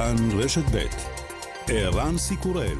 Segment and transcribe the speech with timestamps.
[0.00, 0.86] כאן רשת ב'
[1.68, 2.78] ערן סיקורל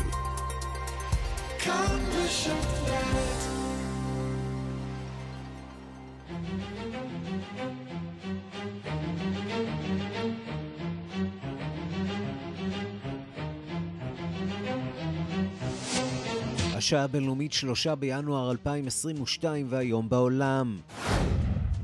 [16.77, 20.79] השעה הבינלאומית שלושה בינואר 2022 והיום בעולם.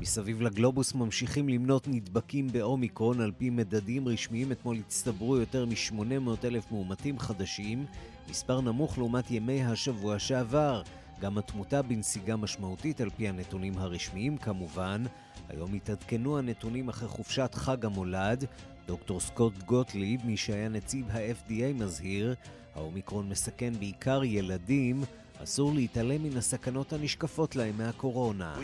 [0.07, 4.51] מסביב לגלובוס ממשיכים למנות נדבקים באומיקרון על פי מדדים רשמיים.
[4.51, 7.85] אתמול הצטברו יותר מ-800 אלף מאומתים חדשים,
[8.29, 10.81] מספר נמוך לעומת ימי השבוע שעבר.
[11.21, 15.03] גם התמותה בנסיגה משמעותית על פי הנתונים הרשמיים כמובן.
[15.49, 18.45] היום התעדכנו הנתונים אחרי חופשת חג המולד.
[18.85, 22.35] דוקטור סקוט גוטליב, מי שהיה נציב ה-FDA, מזהיר,
[22.75, 25.03] האומיקרון מסכן בעיקר ילדים,
[25.43, 28.55] אסור להתעלם מן הסכנות הנשקפות להם מהקורונה.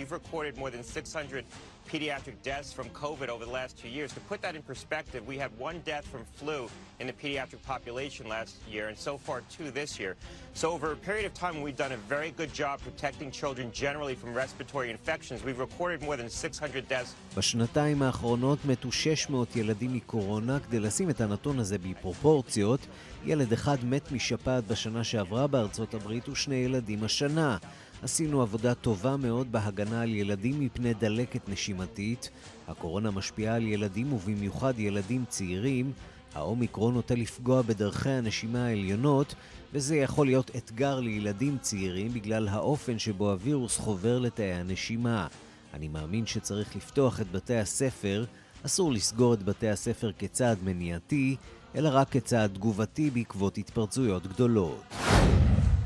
[1.92, 4.10] pediatric deaths from COVID over the last two years.
[4.14, 6.70] To put that in perspective, we had one death from flu
[7.00, 10.16] in the pediatric population last year, and so far two this year.
[10.62, 14.16] So over a period of time, we've done a very good job protecting children generally
[14.16, 15.44] from respiratory infections.
[15.44, 17.14] We've recorded more than 600 deaths.
[17.38, 20.60] בשנתיים האחרונות מתו 600 ילדים מקורונה.
[20.60, 22.80] כדי לשים את הנתון הזה בפרופורציות,
[23.26, 27.58] ילד אחד מת משפעת בשנה שעברה בארצות הברית ושני ילדים השנה.
[28.02, 32.30] עשינו עבודה טובה מאוד בהגנה על ילדים מפני דלקת נשימתית.
[32.68, 35.92] הקורונה משפיעה על ילדים ובמיוחד ילדים צעירים.
[36.36, 39.36] האומיקרון נוטה לפגוע בדרכי הנשימה העליונות,
[39.74, 45.28] וזה יכול להיות אתגר לילדים צעירים בגלל האופן שבו הווירוס חובר לתאי הנשימה.
[45.74, 48.26] אני מאמין שצריך לפתוח את בתי הספר,
[48.66, 51.36] אסור לסגור את בתי הספר כצעד מניעתי,
[51.75, 54.83] אלא רק כצעד תגובתי בעקבות התפרצויות גדולות.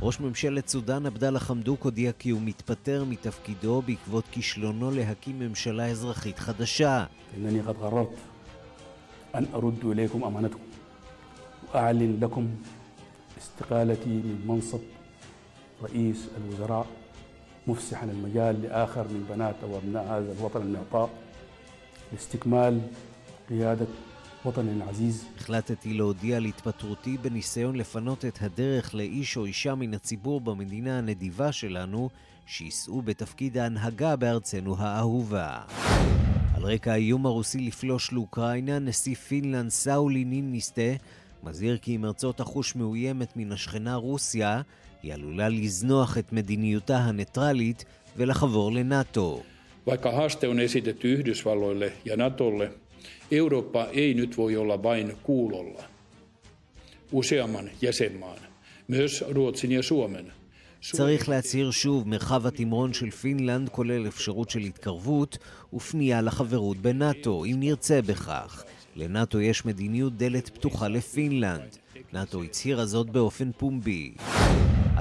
[0.03, 6.39] ראש ממשלת סודאן עבדאללה חמדוק הודיע כי הוא מתפטר מתפקידו בעקבות כישלונו להקים ממשלה אזרחית
[6.39, 7.05] חדשה.
[7.34, 8.17] אינני قد قررت
[9.34, 10.61] أن أرد إليكم أمانتكم
[11.69, 12.48] وأعلن لكم
[13.39, 14.81] استقالتي من منصب
[15.83, 16.87] رئيس الوزراء
[17.66, 21.10] مفسحا المجال لآخر من بنات أو أبناء هذا الوطن المعطاء
[22.12, 22.81] لاستكمال
[23.50, 23.87] قيادة
[24.47, 25.25] وطني العزيز.
[25.38, 31.53] החלטתי להודיע על התפטרותי בניסיון לפנות את הדרך לאיש או אישה מן הציבור במדינה הנדיבה
[31.53, 32.10] שלנו,
[32.47, 35.60] שיישאו בתפקיד ההנהגה בארצנו האהובה.
[36.55, 40.93] על רקע האיום הרוסי לפלוש לאוקראינה, נשיא פינלנד סאולי ניניסטה
[41.43, 44.62] מזהיר כי אם ארצו תחוש מאוימת מן השכנה רוסיה,
[45.03, 47.84] היא עלולה לזנוח את מדיניותה הניטרלית
[48.16, 49.43] ולחבור לנאט"ו.
[49.87, 52.69] Vaikka haaste on esitetty Yhdysvalloille ja Natolle,
[53.32, 55.84] Eurooppa ei nyt voi olla vain kuulolla.
[57.12, 58.40] Useamman jäsenmaan,
[58.88, 60.32] myös Ruotsin ja Suomen,
[60.92, 65.38] צריך להצהיר שוב, מרחב התמרון של פינלנד כולל אפשרות של התקרבות
[65.74, 68.64] ופנייה לחברות בנאט"ו, אם נרצה בכך.
[68.96, 71.78] לנאט"ו יש מדיניות דלת פתוחה לפינלנד.
[72.14, 74.14] נאט"ו הצהירה זאת באופן פומבי.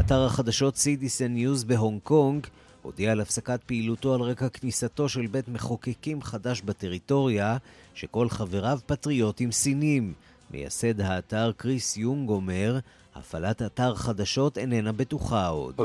[0.00, 2.46] אתר החדשות סיטיזן ניוז בהונג קונג
[2.82, 7.56] הודיע על הפסקת פעילותו על רקע כניסתו של בית מחוקקים חדש בטריטוריה,
[7.96, 10.12] שכל חבריו פטריוטים סינים.
[10.50, 12.78] מייסד האתר קריס יונג אומר,
[13.14, 15.74] הפעלת אתר חדשות איננה בטוחה עוד.
[15.78, 15.82] אה,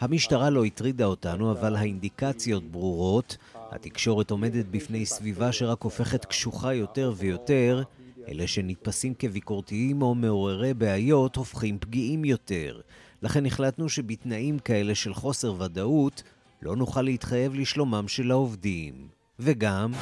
[0.00, 3.36] המשטרה לא הטרידה אותנו, אבל האינדיקציות ברורות.
[3.54, 7.82] התקשורת עומדת בפני סביבה שרק הופכת קשוחה יותר ויותר.
[8.28, 12.80] אלה שנתפסים כביקורתיים או מעוררי בעיות הופכים פגיעים יותר.
[13.22, 16.22] לכן החלטנו שבתנאים כאלה של חוסר ודאות
[16.62, 19.08] לא נוכל להתחייב לשלומם של העובדים.
[19.38, 19.92] וגם...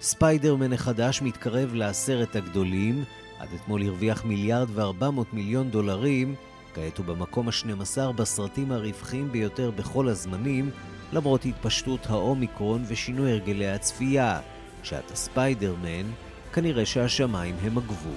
[0.00, 3.04] ספיידרמן החדש מתקרב לעשרת הגדולים,
[3.38, 6.34] עד אתמול הרוויח מיליארד וארבע מאות מיליון דולרים,
[6.74, 10.70] כעת הוא במקום ה-12 בסרטים הרווחים ביותר בכל הזמנים,
[11.12, 14.40] למרות התפשטות האומיקרון ושינוי הרגלי הצפייה.
[14.82, 16.10] כשאתה ספיידרמן,
[16.52, 18.12] כנראה שהשמיים הם הגבול.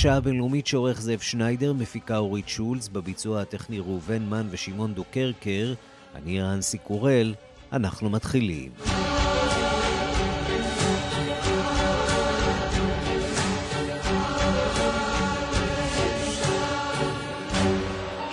[0.00, 5.74] השעה הבינלאומית שעורך זאב שניידר, מפיקה אורית שולץ, בביצוע הטכני ראובן מן ושמעון דוקרקר,
[6.14, 7.34] אני רנסי קורל,
[7.72, 8.70] אנחנו מתחילים.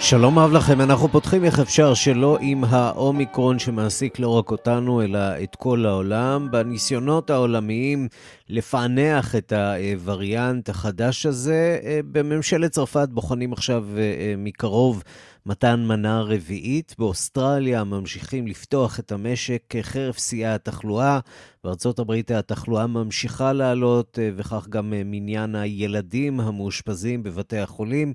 [0.10, 5.20] שלום רב לכם, אנחנו פותחים איך אפשר שלא עם האומיקרון שמעסיק לא רק אותנו, אלא
[5.44, 6.52] את כל העולם.
[6.52, 8.08] בניסיונות העולמיים
[8.50, 11.80] לפענח את הווריאנט החדש הזה,
[12.12, 15.04] בממשלת צרפת בוחנים עכשיו אה, מקרוב
[15.46, 16.96] מתן מנה רביעית.
[17.00, 21.20] באוסטרליה ממשיכים לפתוח את המשק חרף שיאי התחלואה.
[21.64, 28.14] בארצות הברית התחלואה ממשיכה לעלות, אה, וכך גם אה, מניין הילדים המאושפזים בבתי החולים.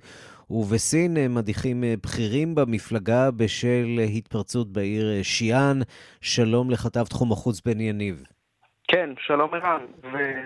[0.52, 5.80] ובסין מדיחים בכירים במפלגה בשל התפרצות בעיר שיאן.
[6.20, 8.22] שלום לכתב תחום החוץ בן יניב.
[8.88, 9.86] כן, שלום ערן.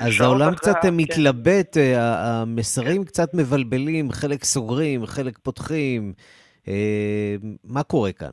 [0.00, 0.56] אז העולם אחרי...
[0.56, 0.96] קצת כן.
[0.96, 6.12] מתלבט, המסרים קצת מבלבלים, חלק סוגרים, חלק פותחים.
[6.68, 8.32] אה, מה קורה כאן?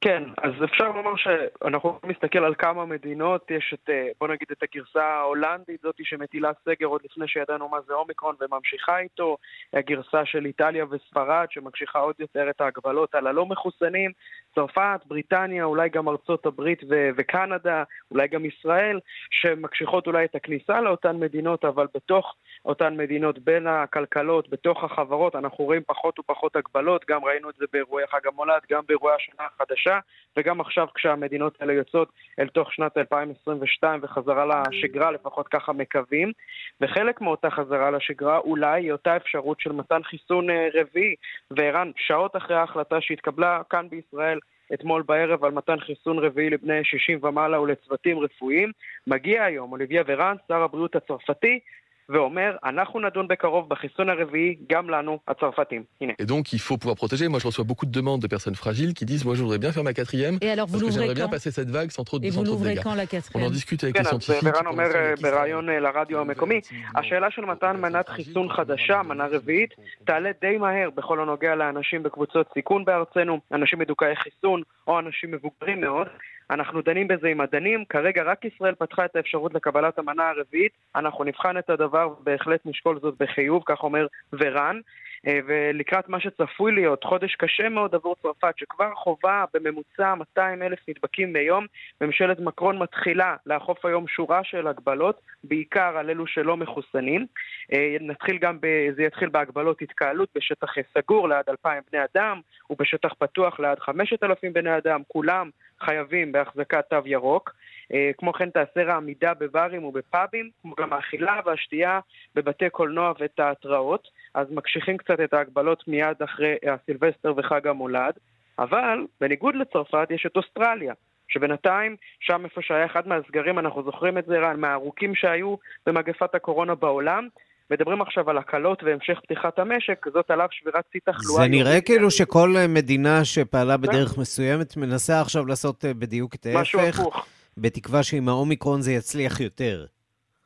[0.00, 4.62] כן, אז אפשר לומר שאנחנו להסתכל על כמה מדינות, יש את, אה, בוא נגיד את
[4.62, 9.36] הגרסה ההולנדית, זאתי שמטילה סגר עוד לפני שידענו מה זה אומיקרון וממשיכה איתו,
[9.72, 14.12] הגרסה של איטליה וספרד שמקשיחה עוד יותר את ההגבלות על הלא מחוסנים,
[14.58, 19.00] צרפת, בריטניה, אולי גם ארצות הברית ו- וקנדה, אולי גם ישראל,
[19.30, 22.34] שמקשיחות אולי את הכניסה לאותן מדינות, אבל בתוך
[22.64, 27.64] אותן מדינות, בין הכלכלות, בתוך החברות, אנחנו רואים פחות ופחות הגבלות, גם ראינו את זה
[27.72, 29.68] באירועי חג המולד, גם באירועי השנה החדשה.
[29.78, 29.98] חדשה,
[30.36, 36.32] וגם עכשיו כשהמדינות האלה יוצאות אל תוך שנת 2022 וחזרה לשגרה, לפחות ככה מקווים.
[36.80, 41.14] וחלק מאותה חזרה לשגרה אולי היא אותה אפשרות של מתן חיסון אה, רביעי.
[41.50, 44.38] וערן, שעות אחרי ההחלטה שהתקבלה כאן בישראל,
[44.74, 48.72] אתמול בערב על מתן חיסון רביעי לבני 60 ומעלה ולצוותים רפואיים.
[49.06, 51.60] מגיע היום אוליביה ורן, שר הבריאות הצרפתי,
[52.08, 55.82] ואומר, אנחנו נדון בקרוב בחיסון הרביעי, גם לנו, הצרפתים.
[56.00, 56.12] הנה.
[56.22, 57.28] Et donc, il faut pouvoir protéger.
[57.28, 59.72] Moi, je reçois beaucoup de demandes de personnes fragiles qui disent, moi, je voudrais bien
[59.72, 60.38] faire ma quatrième.
[60.40, 62.44] Et alors, vous parce que j'aimerais bien passer cette vague sans trop, Et sans vous
[62.44, 64.44] trop de l'ouvrez quand la quatrième On en discute avec כן, les scientifiques.
[64.44, 64.88] ברן אומר
[65.22, 66.60] בריאיון לרדיו המקומי,
[66.94, 69.74] השאלה של מתן מנת חיסון חדשה, מנה רביעית,
[70.04, 75.80] תעלה די מהר בכל הנוגע לאנשים בקבוצות סיכון בארצנו, אנשים מדוכאי חיסון או אנשים מבוגרים
[75.80, 76.06] מאוד.
[76.50, 81.24] אנחנו דנים בזה עם מדענים, כרגע רק ישראל פתחה את האפשרות לקבלת המנה הרביעית, אנחנו
[81.24, 84.80] נבחן את הדבר ובהחלט נשקול זאת בחיוב, כך אומר ורן.
[85.26, 90.78] אה, ולקראת מה שצפוי להיות חודש קשה מאוד עבור צרפת, שכבר חווה בממוצע 200 אלף
[90.88, 91.66] נדבקים ביום,
[92.00, 97.26] ממשלת מקרון מתחילה לאכוף היום שורה של הגבלות, בעיקר על אלו שלא מחוסנים.
[97.72, 98.66] אה, נתחיל גם, ב,
[98.96, 104.76] זה יתחיל בהגבלות התקהלות בשטח סגור ליד 2,000 בני אדם, ובשטח פתוח ליד 5,000 בני
[104.76, 105.50] אדם, כולם
[105.80, 107.54] חייבים בהחזקת תו ירוק.
[107.94, 112.00] אה, כמו כן תיאסר העמידה בברים ובפאבים, כמו גם האכילה והשתייה
[112.34, 114.08] בבתי קולנוע ותיאטראות.
[114.34, 118.14] אז מקשיחים קצת את ההגבלות מיד אחרי הסילבסטר וחג המולד.
[118.58, 120.94] אבל בניגוד לצרפת יש את אוסטרליה,
[121.28, 125.54] שבינתיים, שם איפה שהיה אחד מהסגרים, אנחנו זוכרים את זה, רן, מהארוכים שהיו
[125.86, 127.28] במגפת הקורונה בעולם,
[127.70, 131.42] מדברים עכשיו על הקלות והמשך פתיחת המשק, זאת עליו שבירת שיא תחלואה.
[131.42, 136.60] זה נראה כאילו שכל מדינה שפעלה בדרך מסוימת מנסה עכשיו לעשות אה, בדיוק את ההפך.
[136.60, 137.26] משהו הפוך.
[137.58, 139.86] בתקווה שעם האומיקרון זה יצליח יותר.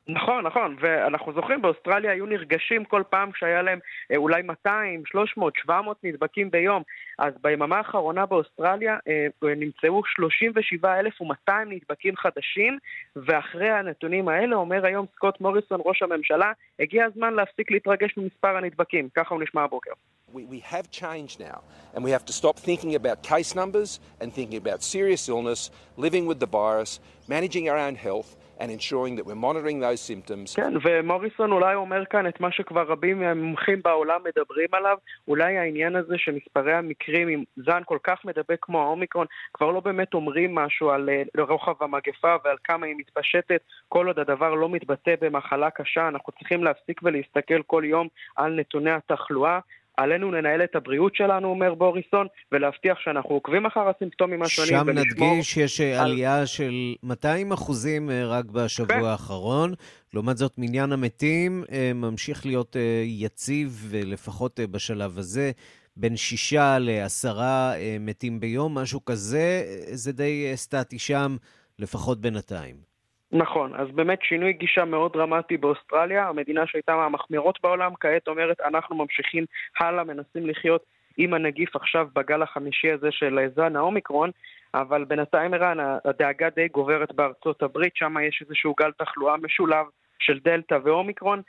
[0.08, 3.78] נכון, נכון, ואנחנו זוכרים, באוסטרליה היו נרגשים כל פעם כשהיה להם
[4.12, 6.82] אה, אולי 200, 300, 700 נדבקים ביום.
[7.18, 9.26] אז ביממה האחרונה באוסטרליה אה,
[9.56, 12.78] נמצאו 37,200 נדבקים חדשים,
[13.16, 19.08] ואחרי הנתונים האלה אומר היום סקוט מוריסון, ראש הממשלה, הגיע הזמן להפסיק להתרגש ממספר הנדבקים.
[19.14, 19.92] ככה הוא נשמע הבוקר.
[20.34, 21.58] We, we have changed now,
[21.94, 26.24] and we have to stop thinking about case numbers and thinking about serious illness, living
[26.26, 28.30] with the virus, managing our own health.
[28.62, 30.56] And ensuring that we're monitoring those symptoms.
[30.56, 34.96] כן, ומוריסון אולי אומר כאן את מה שכבר רבים מהמומחים בעולם מדברים עליו,
[35.28, 40.14] אולי העניין הזה שמספרי המקרים עם זן כל כך מדבק כמו האומיקרון, כבר לא באמת
[40.14, 45.70] אומרים משהו על רוחב המגפה ועל כמה היא מתפשטת, כל עוד הדבר לא מתבטא במחלה
[45.70, 49.58] קשה, אנחנו צריכים להפסיק ולהסתכל כל יום על נתוני התחלואה.
[49.96, 54.70] עלינו לנהל את הבריאות שלנו, אומר בוריסון, ולהבטיח שאנחנו עוקבים אחר הסימפטומים השונים.
[54.70, 55.98] שם נדגיש שיש על...
[55.98, 59.04] עלייה של 200 אחוזים אה, רק בשבוע כן.
[59.04, 59.74] האחרון.
[60.14, 65.50] לעומת זאת, מניין המתים אה, ממשיך להיות אה, יציב, לפחות בשלב הזה.
[65.96, 71.36] בין שישה לעשרה מתים ביום, משהו כזה, זה די סטטי שם,
[71.78, 72.91] לפחות בינתיים.
[73.32, 78.96] נכון, אז באמת שינוי גישה מאוד דרמטי באוסטרליה, המדינה שהייתה מהמחמירות בעולם, כעת אומרת אנחנו
[78.96, 79.44] ממשיכים
[79.80, 80.84] הלאה, מנסים לחיות
[81.16, 84.30] עם הנגיף עכשיו בגל החמישי הזה של זן האומיקרון,
[84.74, 89.86] אבל בינתיים ערן, הדאגה די גוברת בארצות הברית, שם יש איזשהו גל תחלואה משולב
[90.22, 91.42] של דלתא ואומיקרון,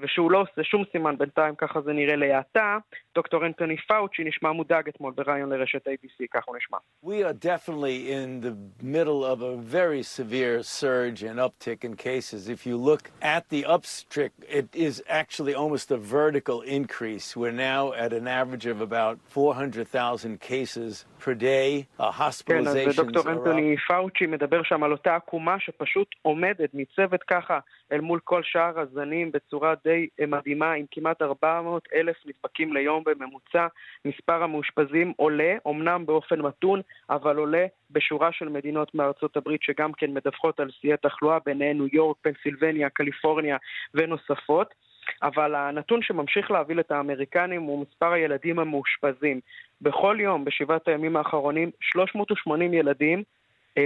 [0.00, 2.78] ושהוא לא עושה שום סימן בינתיים, ככה זה נראה להאטה.
[3.14, 6.78] דוקטור אנטוני פאוצ'י נשמע מודאג אתמול בריאיון לרשת ABC, כך הוא נשמע.
[7.04, 12.48] We are definitely in the middle of a very severe surge and uptick in cases.
[12.48, 17.26] If you look at the upstrick, it is actually almost a vertical increase.
[17.36, 21.86] We're now at an average of about 400,000 cases per day.
[21.98, 27.58] hospitalizations כן, אז דוקטור אנטוני פאוצ'י מדבר שם על אותה עקומה שפשוט עומדת, ניצבת ככה
[27.94, 33.66] אל מול כל שאר הזנים בצורה די מדהימה, עם כמעט 400 אלף נדבקים ליום בממוצע.
[34.04, 40.10] מספר המאושפזים עולה, אמנם באופן מתון, אבל עולה בשורה של מדינות מארצות הברית שגם כן
[40.14, 43.56] מדווחות על שיאי תחלואה, ביניהן ניו יורק, פנסילבניה, קליפורניה
[43.94, 44.74] ונוספות.
[45.22, 49.40] אבל הנתון שממשיך להביא את האמריקנים הוא מספר הילדים המאושפזים.
[49.80, 53.24] בכל יום, בשבעת הימים האחרונים, 380 ילדים אה,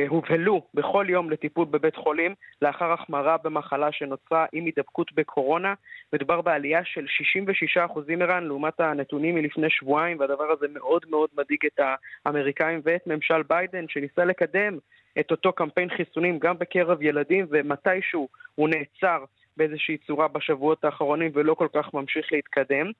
[0.08, 5.74] הובהלו בכל יום לטיפול בבית חולים לאחר החמרה במחלה שנוצרה עם הידבקות בקורונה.
[6.12, 7.06] מדובר בעלייה של
[7.76, 11.80] 66% ערן לעומת הנתונים מלפני שבועיים, והדבר הזה מאוד מאוד מדאיג את
[12.26, 14.78] האמריקאים ואת ממשל ביידן שניסה לקדם
[15.20, 19.24] את אותו קמפיין חיסונים גם בקרב ילדים, ומתישהו הוא נעצר
[19.56, 22.90] באיזושהי צורה בשבועות האחרונים ולא כל כך ממשיך להתקדם.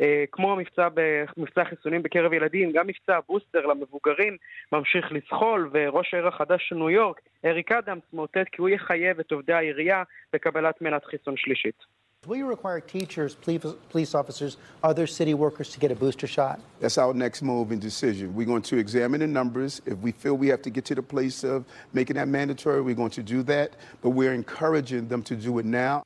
[0.00, 0.88] אה, כמו מבצע,
[1.36, 4.36] מבצע חיסונים בקרב ילדים, גם מבצע הבוסטר למבוגרים
[4.72, 9.32] ממשיך לזחול, וראש העיר החדש של ניו יורק, אריק אדמס, מאותת כי הוא יחייב את
[9.32, 10.02] עובדי העירייה
[10.32, 11.98] בקבלת מנת חיסון שלישית.
[12.26, 16.58] Will you require teachers, police officers, other city workers to get a booster shot?
[16.80, 18.34] That's our next move and decision.
[18.34, 19.80] We're going to examine the numbers.
[19.86, 22.96] If we feel we have to get to the place of making that mandatory, we're
[22.96, 23.76] going to do that.
[24.02, 26.02] But we're encouraging them to do it now.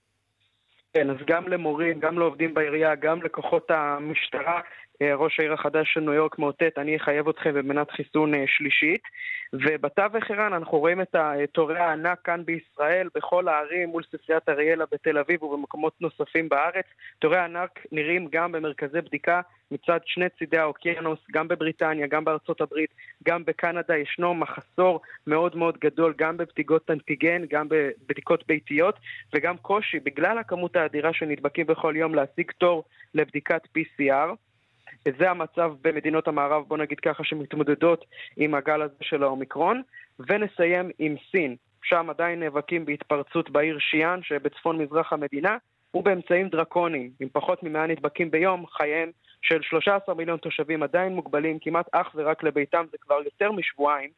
[0.95, 4.61] כן, אז גם למורים, גם לעובדים בעירייה, גם לכוחות המשטרה,
[5.14, 9.02] ראש העיר החדש של ניו יורק מאותת, אני אחייב אתכם במנת חיסון שלישית.
[9.52, 11.16] ובתווך ערן אנחנו רואים את
[11.52, 16.85] תורי הענק כאן בישראל, בכל הערים, מול ספריית אריאלה בתל אביב ובמקומות נוספים בארץ.
[17.18, 19.40] תורי הענק נראים גם במרכזי בדיקה
[19.71, 22.90] מצד שני צידי האוקיינוס, גם בבריטניה, גם בארצות הברית,
[23.25, 28.99] גם בקנדה ישנו מחסור מאוד מאוד גדול גם בבדיקות אנטיגן, גם בבדיקות ביתיות,
[29.35, 34.35] וגם קושי, בגלל הכמות האדירה של נדבקים בכל יום, להשיג תור לבדיקת PCR.
[35.09, 38.04] וזה המצב במדינות המערב, בוא נגיד ככה, שמתמודדות
[38.37, 39.82] עם הגל הזה של האומיקרון.
[40.28, 45.56] ונסיים עם סין, שם עדיין נאבקים בהתפרצות בעיר שיאן שבצפון מזרח המדינה,
[45.94, 49.11] ובאמצעים דרקוניים, עם פחות מ-100 נדבקים ביום, חייהם
[49.42, 54.11] של 13 מיליון תושבים עדיין מוגבלים כמעט אך ורק לביתם, זה כבר יותר משבועיים.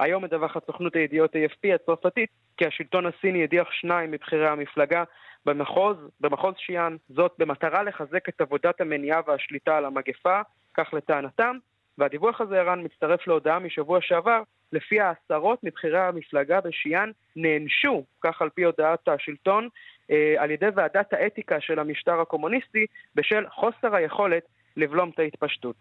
[0.00, 5.04] היום מדווחת סוכנות הידיעות AFP הצרפתית כי השלטון הסיני הדיח שניים מבכירי המפלגה
[5.46, 10.40] במחוז, במחוז שיאן, זאת במטרה לחזק את עבודת המניעה והשליטה על המגפה,
[10.74, 11.56] כך לטענתם,
[11.98, 14.42] והדיווח הזה, ערן, מצטרף להודעה משבוע שעבר,
[14.72, 19.68] לפיה עשרות מבכירי המפלגה בשיאן נענשו, כך על פי הודעת השלטון,
[20.10, 24.42] אה, על ידי ועדת האתיקה של המשטר הקומוניסטי, בשל חוסר היכולת
[24.76, 25.76] לבלום את ההתפשטות.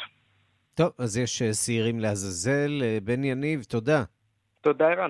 [0.74, 3.00] טוב, אז יש שעירים לעזאזל.
[3.04, 4.04] בן יניב, תודה.
[4.62, 5.10] תודה, ערן.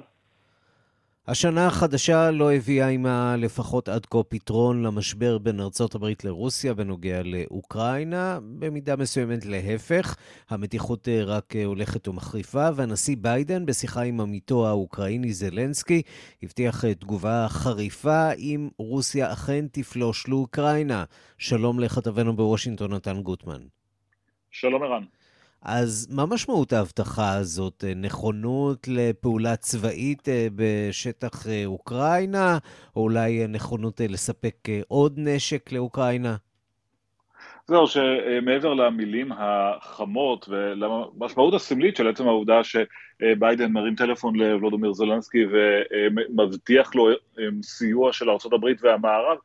[1.31, 7.21] השנה החדשה לא הביאה עימה לפחות עד כה פתרון למשבר בין ארצות הברית לרוסיה בנוגע
[7.23, 10.15] לאוקראינה, במידה מסוימת להפך.
[10.49, 16.01] המתיחות רק הולכת ומחריפה, והנשיא ביידן, בשיחה עם עמיתו האוקראיני זלנסקי,
[16.43, 21.03] הבטיח תגובה חריפה אם רוסיה אכן תפלוש לאוקראינה.
[21.37, 23.61] שלום לכתבנו בוושינגטון, נתן גוטמן.
[24.51, 25.03] שלום ערן.
[25.61, 27.83] אז מה משמעות ההבטחה הזאת?
[27.95, 32.57] נכונות לפעולה צבאית אה, בשטח אה, אוקראינה,
[32.95, 34.55] או אולי נכונות אה, לספק
[34.87, 36.35] עוד נשק לאוקראינה?
[37.67, 46.95] זהו, שמעבר למילים החמות ולמשמעות הסמלית של עצם העובדה שביידן מרים טלפון לוולודומיר זולנסקי ומבטיח
[46.95, 47.09] לו
[47.63, 49.37] סיוע של ארה"ב והמערב,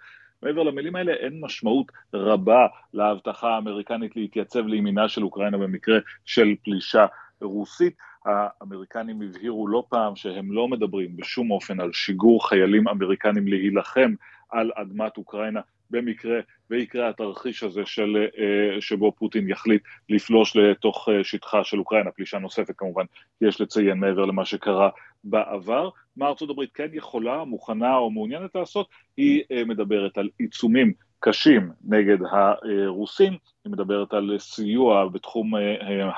[0.45, 7.07] מעבר למילים האלה אין משמעות רבה להבטחה האמריקנית להתייצב לימינה של אוקראינה במקרה של פלישה
[7.41, 7.95] רוסית.
[8.25, 14.15] האמריקנים הבהירו לא פעם שהם לא מדברים בשום אופן על שיגור חיילים אמריקנים להילחם
[14.51, 15.61] על אדמת אוקראינה
[15.95, 22.11] במקרה ויקרה התרחיש הזה של, אה, שבו פוטין יחליט לפלוש לתוך אה, שטחה של אוקראינה,
[22.11, 23.05] פלישה נוספת כמובן,
[23.41, 24.89] יש לציין מעבר למה שקרה
[25.25, 25.89] בעבר.
[26.17, 31.71] מה ארצות הברית כן יכולה, מוכנה או מעוניינת לעשות, היא אה, מדברת על עיצומים קשים
[31.85, 33.33] נגד הרוסים,
[33.65, 35.53] היא מדברת על סיוע בתחום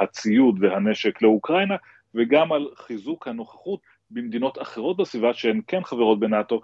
[0.00, 1.76] הציוד והנשק לאוקראינה,
[2.14, 6.60] וגם על חיזוק הנוכחות במדינות אחרות בסביבה שהן כן חברות בנאט"ו,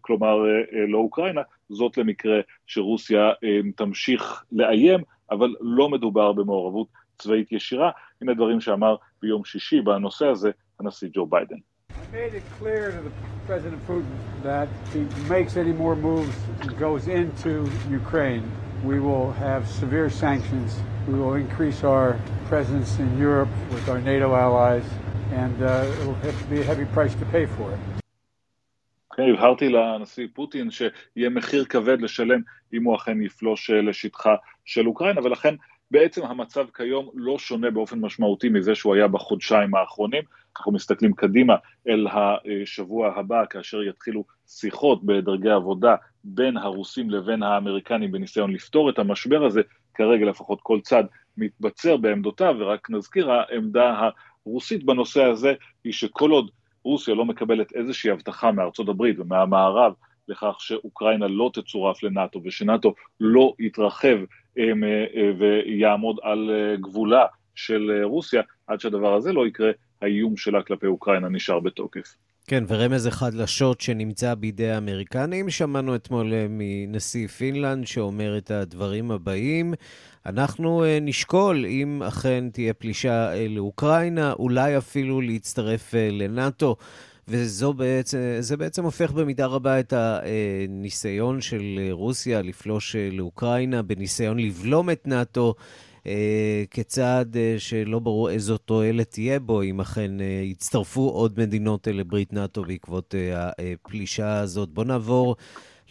[0.00, 0.36] כלומר
[0.88, 3.30] לא אוקראינה, זאת למקרה שרוסיה
[3.76, 6.86] תמשיך לאיים, אבל לא מדובר במעורבות
[7.18, 7.90] צבאית ישירה.
[8.22, 11.56] הנה דברים שאמר ביום שישי בנושא הזה הנשיא ג'ו ביידן.
[18.84, 20.80] we will have severe sanctions.
[21.06, 24.84] We will increase our presence in Europe with our NATO allies,
[25.32, 27.80] and uh, it will have to be a heavy price to pay for it.
[29.16, 32.40] כן, הבהרתי לנשיא פוטין שיהיה מחיר כבד לשלם
[32.72, 34.34] אם הוא אכן יפלוש לשטחה
[34.64, 35.54] של אוקראינה, ולכן
[35.90, 40.22] בעצם המצב כיום לא שונה באופן משמעותי מזה שהוא היה בחודשיים האחרונים.
[40.56, 41.56] אנחנו מסתכלים קדימה
[41.88, 42.06] אל
[42.62, 49.44] השבוע הבא, כאשר יתחילו שיחות בדרגי עבודה בין הרוסים לבין האמריקנים בניסיון לפתור את המשבר
[49.44, 49.60] הזה,
[49.94, 51.04] כרגע לפחות כל צד
[51.36, 54.08] מתבצר בעמדותיו, ורק נזכיר, העמדה
[54.46, 56.50] הרוסית בנושא הזה היא שכל עוד
[56.84, 59.92] רוסיה לא מקבלת איזושהי הבטחה מארצות הברית ומהמערב
[60.28, 64.16] לכך שאוקראינה לא תצורף לנאטו ושנאטו לא יתרחב
[65.38, 69.70] ויעמוד על גבולה של רוסיה, עד שהדבר הזה לא יקרה,
[70.02, 72.16] האיום שלה כלפי אוקראינה נשאר בתוקף.
[72.46, 75.50] כן, ורמז אחד לשוט שנמצא בידי האמריקנים.
[75.50, 79.74] שמענו אתמול מנשיא פינלנד שאומר את הדברים הבאים.
[80.26, 86.76] אנחנו נשקול אם אכן תהיה פלישה לאוקראינה, אולי אפילו להצטרף לנאטו.
[87.28, 88.18] וזה בעצם,
[88.58, 95.54] בעצם הופך במידה רבה את הניסיון של רוסיה לפלוש לאוקראינה, בניסיון לבלום את נאטו.
[96.70, 100.10] כצעד שלא ברור איזו תועלת תהיה בו, אם אכן
[100.42, 104.68] יצטרפו עוד מדינות לברית נאטו בעקבות הפלישה הזאת.
[104.68, 105.36] בואו נעבור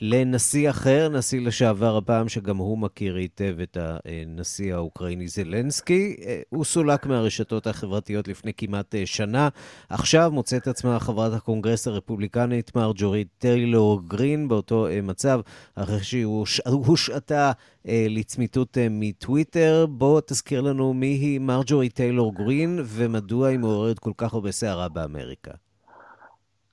[0.03, 6.15] לנשיא אחר, נשיא לשעבר הפעם, שגם הוא מכיר היטב את הנשיא האוקראיני זלנסקי.
[6.49, 9.49] הוא סולק מהרשתות החברתיות לפני כמעט שנה.
[9.89, 15.39] עכשיו מוצאת עצמה חברת הקונגרס הרפובליקנית מרג'ורית טיילור גרין באותו מצב,
[15.75, 16.25] אחרי שהיא
[16.65, 17.51] הושעתה
[17.85, 19.85] לצמיתות מטוויטר.
[19.89, 24.89] בוא תזכיר לנו מי היא מרג'ורית טיילור גרין ומדוע היא מעוררת כל כך הרבה סערה
[24.89, 25.51] באמריקה.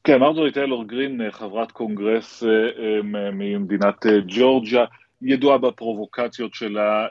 [0.05, 2.43] כן, מרג'ורי טיילור גרין, חברת קונגרס
[3.33, 4.85] ממדינת ג'ורג'יה,
[5.23, 7.07] ידועה בפרובוקציות שלה,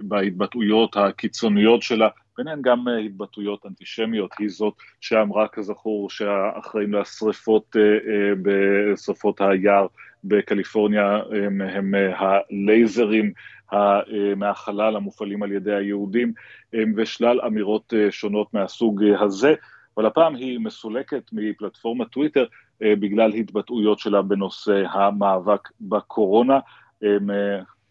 [0.00, 7.76] בהתבטאויות הקיצוניות שלה, ביניהן גם התבטאויות אנטישמיות, היא זאת שאמרה כזכור שהאחראים לשריפות
[8.42, 9.86] בשרפות היער
[10.24, 11.20] בקליפורניה
[11.60, 13.32] הם הלייזרים
[14.36, 16.32] מהחלל המופעלים על ידי היהודים,
[16.96, 19.54] ושלל אמירות שונות מהסוג הזה.
[19.96, 22.46] אבל הפעם היא מסולקת מפלטפורמת טוויטר
[22.82, 26.58] אה, בגלל התבטאויות שלה בנושא המאבק בקורונה.
[27.04, 27.18] אה,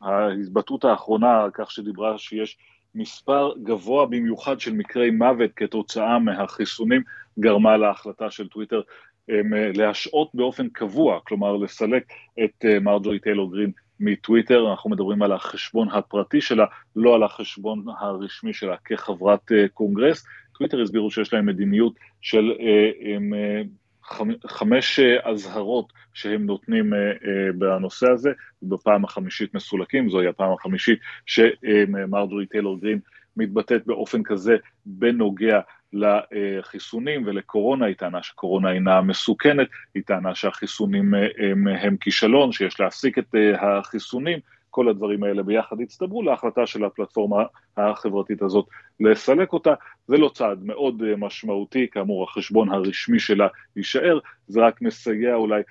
[0.01, 2.57] ההתבטאות האחרונה על כך שדיברה שיש
[2.95, 7.01] מספר גבוה במיוחד של מקרי מוות כתוצאה מהחיסונים,
[7.39, 8.81] גרמה להחלטה של טוויטר
[9.29, 9.41] אה,
[9.75, 12.03] להשעות באופן קבוע, כלומר לסלק
[12.43, 18.53] את מרג'ורי טיילור גרין מטוויטר, אנחנו מדברים על החשבון הפרטי שלה, לא על החשבון הרשמי
[18.53, 20.25] שלה כחברת קונגרס.
[20.57, 23.61] טוויטר הסבירו שיש להם מדיניות של אה, אה,
[24.47, 26.93] חמש אזהרות שהם נותנים
[27.57, 28.31] בנושא הזה,
[28.63, 32.99] בפעם החמישית מסולקים, זוהי הפעם החמישית שמרג'ורי טיילור גרין
[33.37, 35.59] מתבטאת באופן כזה בנוגע
[35.93, 43.17] לחיסונים ולקורונה, היא טענה שקורונה אינה מסוכנת, היא טענה שהחיסונים הם, הם כישלון, שיש להפסיק
[43.17, 44.39] את החיסונים,
[44.73, 47.43] כל הדברים האלה ביחד הצטברו להחלטה של הפלטפורמה
[47.77, 48.65] החברתית הזאת
[48.99, 49.73] לסלק אותה.
[50.07, 55.61] זה לא צעד מאוד משמעותי, כאמור החשבון הרשמי שלה יישאר, זה רק מסייע אולי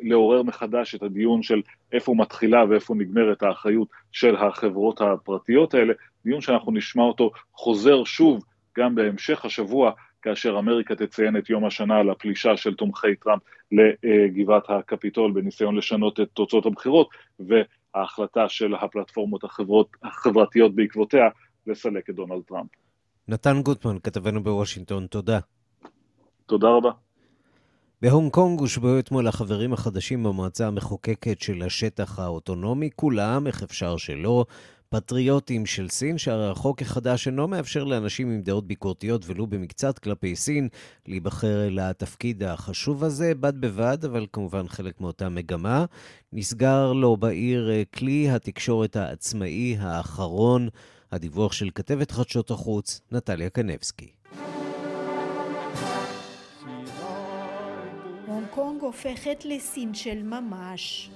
[0.00, 1.62] לעורר מחדש את הדיון של
[1.92, 8.44] איפה מתחילה ואיפה נגמרת האחריות של החברות הפרטיות האלה, דיון שאנחנו נשמע אותו חוזר שוב
[8.78, 15.32] גם בהמשך השבוע, כאשר אמריקה תציין את יום השנה לפלישה של תומכי טראמפ לגבעת הקפיטול
[15.32, 17.08] בניסיון לשנות את תוצאות הבחירות,
[17.94, 21.28] וההחלטה של הפלטפורמות החברות, החברתיות בעקבותיה
[21.66, 22.70] לסלק את דונלד טראמפ.
[23.28, 25.38] נתן גוטמן, כתבנו בוושינגטון, תודה.
[26.46, 26.90] תודה רבה.
[28.02, 34.44] בהונג קונג הושבעו אתמול החברים החדשים במועצה המחוקקת של השטח האוטונומי, כולם, איך אפשר שלא,
[34.90, 40.36] פטריוטים של סין, שהרי החוק החדש אינו מאפשר לאנשים עם דעות ביקורתיות ולו במקצת כלפי
[40.36, 40.68] סין
[41.06, 45.84] להיבחר לתפקיד החשוב הזה, בד בבד, אבל כמובן חלק מאותה מגמה.
[46.32, 50.68] נסגר לו בעיר כלי התקשורת העצמאי האחרון,
[51.12, 54.08] הדיווח של כתבת חדשות החוץ, נטליה קנבסקי.
[58.26, 61.10] הונג קונג הופכת לסין של ממש.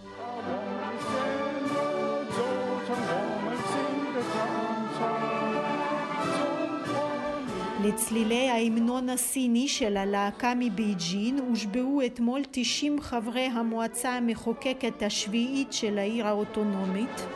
[7.84, 16.26] לצלילי ההמנון הסיני של הלהקה מבייג'ין הושבעו אתמול 90 חברי המועצה המחוקקת השביעית של העיר
[16.26, 17.26] האוטונומית.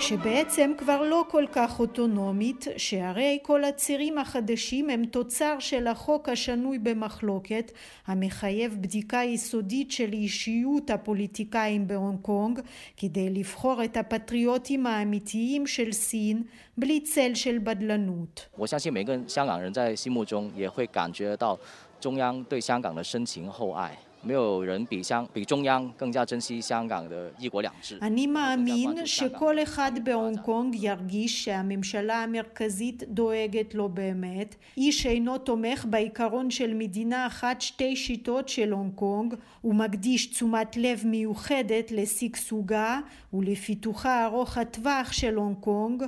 [0.00, 6.78] שבעצם כבר לא כל כך אוטונומית, שהרי כל הצירים החדשים הם תוצר של החוק השנוי
[6.78, 7.72] במחלוקת,
[8.06, 12.60] המחייב בדיקה יסודית של אישיות הפוליטיקאים בהונג קונג,
[12.96, 16.42] כדי לבחור את הפטריוטים האמיתיים של סין,
[16.78, 18.46] בלי צל של בדלנות.
[18.58, 21.58] 我相信每个香港人在心目中也会感觉到
[22.00, 23.96] 中央对香港的深情厚爱。
[24.26, 27.98] 没有人比香比中央更加珍惜香港的一国两制。
[28.02, 34.54] אני מאמין שכל אחד בהונג קונג ירגיש שהממשלה המרכזית דואגת לו באמת.
[34.76, 41.02] איש אינו תומך בעיקרון של מדינה אחת שתי שיטות של הונג קונג ומקדיש תשומת לב
[41.04, 43.00] מיוחדת לשגשוגה
[43.32, 46.02] ולפיתוחה ארוך הטווח של הונג קונג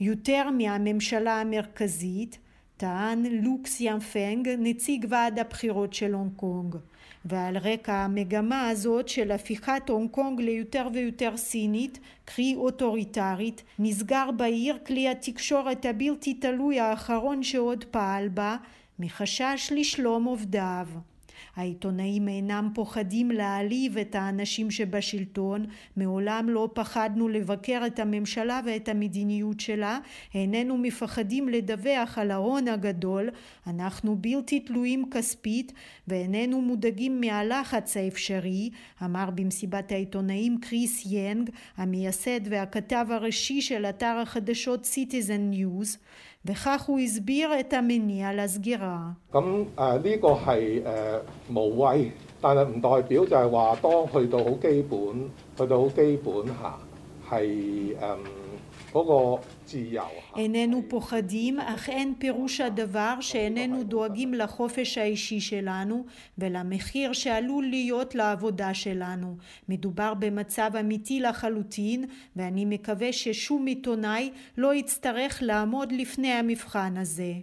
[0.00, 2.38] יותר מהממשלה המרכזית,
[2.77, 6.75] טען לוקס ימפנג, נציג ועד הבחירות של הונג קונג.
[7.25, 14.77] ועל רקע המגמה הזאת של הפיכת הונג קונג ליותר ויותר סינית, קרי אוטוריטרית, נסגר בעיר
[14.87, 18.57] כלי התקשורת הבלתי תלוי האחרון שעוד פעל בה,
[18.99, 20.87] מחשש לשלום עובדיו.
[21.57, 25.65] העיתונאים אינם פוחדים להעליב את האנשים שבשלטון,
[25.97, 29.99] מעולם לא פחדנו לבקר את הממשלה ואת המדיניות שלה,
[30.33, 33.29] איננו מפחדים לדווח על ההון הגדול,
[33.67, 35.73] אנחנו בלתי תלויים כספית
[36.07, 38.69] ואיננו מודאגים מהלחץ האפשרי,
[39.03, 45.97] אמר במסיבת העיתונאים קריס ינג, המייסד והכתב הראשי של אתר החדשות Citizen News,
[46.46, 49.12] וכך הוא הסביר את המניע לסגירה.
[49.32, 51.20] 咁誒呢個係誒
[51.54, 56.78] 無謂，但係唔代表就係話當去到好基本，去到好基本嚇
[57.30, 58.16] 係誒
[58.92, 59.55] 嗰個自由。
[60.37, 66.05] איננו פוחדים, אך אין פירוש הדבר שאיננו דואגים לחופש האישי שלנו
[66.37, 69.37] ולמחיר שעלול להיות לעבודה שלנו.
[69.69, 77.33] מדובר במצב אמיתי לחלוטין, ואני מקווה ששום עיתונאי לא יצטרך לעמוד לפני המבחן הזה.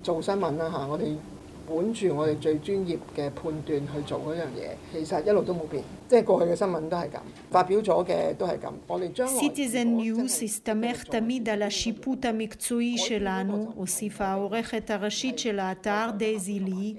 [1.67, 7.19] 做新闻啦吓，我哋本住我哋最专业嘅判断去做嗰样嘢，其实一路都冇变，即系过去嘅新闻都系咁，
[7.51, 8.73] 发表咗嘅都系咁。
[8.87, 16.95] 我哋将来 Citizen News הסתמך תמיד על השיפוט המקצועי שלנו, הוסיפה העורכת הראשית של האתר דייזי לי.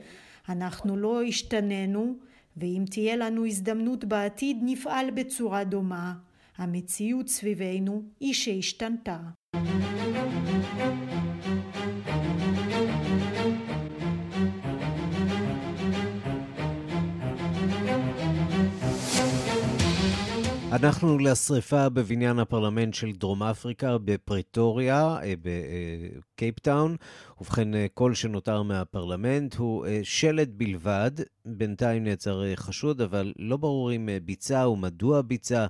[0.48, 2.14] אנחנו לא השתננו,
[2.56, 6.12] ואם תהיה לנו הזדמנות בעתיד נפעל בצורה דומה.
[6.58, 9.18] המציאות סביבנו היא שהשתנתה.
[20.75, 26.95] אנחנו לשריפה בבניין הפרלמנט של דרום אפריקה בפרטוריה, אה, בקייפטאון.
[27.41, 31.11] ובכן, אה, כל שנותר מהפרלמנט הוא אה, שלט בלבד.
[31.45, 35.65] בינתיים נעצר חשוד, אבל לא ברור אם ביצע ומדוע ביצע.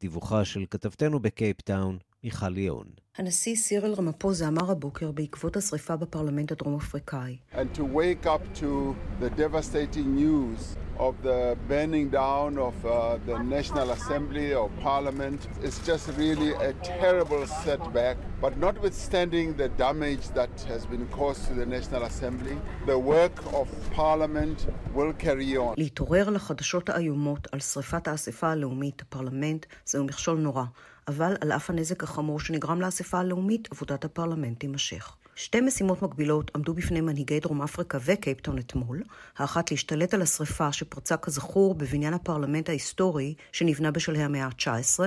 [0.00, 2.86] דיווחה של כתבתנו בקייפטאון, מיכל ליאון.
[3.18, 7.36] הנשיא סיריל רמפוזה אמר הבוקר בעקבות השריפה בפרלמנט הדרום אפריקאי.
[7.52, 12.92] And to wake up to the devastating news of the burning down of uh,
[13.28, 18.16] the National Assembly or Parliament is just really a terrible setback.
[18.44, 22.56] But notwithstanding the damage that has been caused to the National Assembly,
[22.92, 23.66] the work of
[24.02, 24.58] Parliament
[24.94, 25.74] will carry on.
[25.76, 30.64] להתעורר לחדשות האיומות על שריפת האספה הלאומית, הפרלמנט, זהו מכשול נורא.
[31.08, 35.16] אבל על אף הנזק החמור שנגרם לאספה הלאומית, עבודת הפרלמנט תימשך.
[35.34, 39.02] שתי משימות מקבילות עמדו בפני מנהיגי דרום אפריקה וקייפטון אתמול,
[39.38, 45.00] האחת להשתלט על השריפה שפרצה כזכור בבניין הפרלמנט ההיסטורי שנבנה בשלהי המאה ה-19,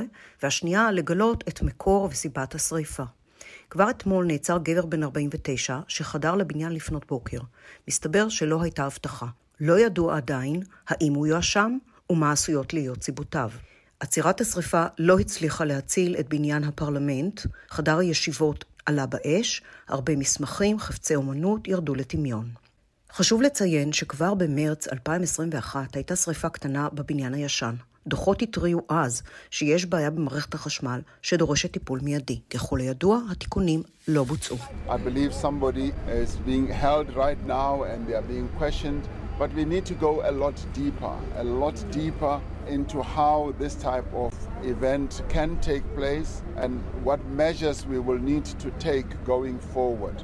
[0.44, 3.04] והשנייה לגלות את מקור וסיבת השריפה.
[3.70, 7.40] כבר אתמול נעצר גבר בן 49 שחדר לבניין לפנות בוקר.
[7.88, 9.28] מסתבר שלא הייתה הבטחה.
[9.60, 11.78] לא ידוע עדיין האם הוא יואשם
[12.10, 13.50] ומה עשויות להיות סיבותיו.
[14.04, 21.16] עצירת השרפה לא הצליחה להציל את בניין הפרלמנט, חדר הישיבות עלה באש, הרבה מסמכים, חפצי
[21.16, 22.50] אומנות ירדו לטמיון.
[23.13, 27.76] חשוב לציין שכבר במרץ 2021 הייתה שרפה קטנה בבניין הישן.
[28.08, 32.39] דוחות התריעו אז שיש בעיה במערכת החשמל שדורשת טיפול מיידי.
[32.50, 34.58] ככל הידוע, התיקונים לא בוצעו.
[34.88, 39.04] I believe somebody is being held right now and they are being questioned,
[39.39, 42.36] but we need to go a lot deeper, a lot deeper
[42.76, 44.32] into how this type of
[44.74, 46.72] event can take place and
[47.08, 50.18] what measures we will need to take going forward.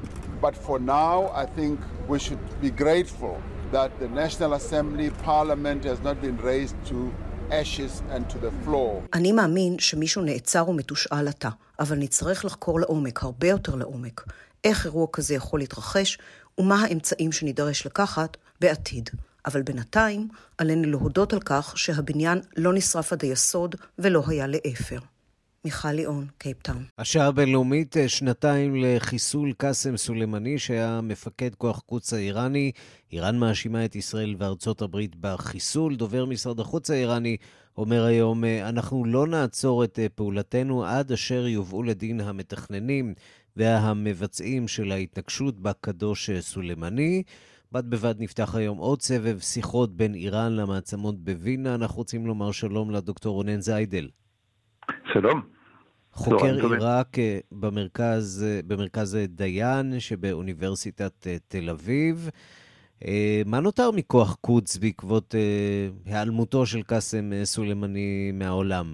[0.46, 1.76] But for now, I think
[2.12, 3.36] we should be grateful
[3.72, 6.98] that the National Assembly Parliament has not been raised to
[7.52, 9.08] ashes and to the floor.
[9.14, 14.24] אני מאמין שמישהו נעצר ומתושאל עתה, אבל נצטרך לחקור לעומק, הרבה יותר לעומק,
[14.64, 16.18] איך אירוע כזה יכול להתרחש
[16.58, 19.10] ומה האמצעים שנידרש לקחת בעתיד.
[19.46, 25.00] אבל בינתיים עלינו להודות על כך שהבניין לא נשרף עד היסוד ולא היה לאפר.
[25.66, 26.86] מיכל ליאון, קייפטאון.
[26.98, 32.72] השעה הבינלאומית, אה, שנתיים לחיסול קאסם סולימני, שהיה מפקד כוח קוץ האיראני.
[33.12, 35.96] איראן מאשימה את ישראל וארצות הברית בחיסול.
[35.96, 37.38] דובר משרד החוץ האיראני
[37.78, 43.14] אומר היום, אה, אנחנו לא נעצור את אה, פעולתנו עד אשר יובאו לדין המתכננים
[43.56, 47.24] והמבצעים של ההתנקשות בקדוש סולימני.
[47.72, 51.76] בד בבד נפתח היום עוד סבב שיחות בין איראן למעצמות בווינה.
[51.76, 54.10] אנחנו רוצים לומר שלום לדוקטור רונן זיידל.
[55.14, 55.42] שלום.
[56.12, 62.30] חוקר עיראק אה, במרכז, אה, במרכז דיין שבאוניברסיטת אה, תל אביב.
[63.46, 65.36] מה נותר מכוח קודס בעקבות
[66.06, 68.86] היעלמותו של קאסם סולימני מהעולם?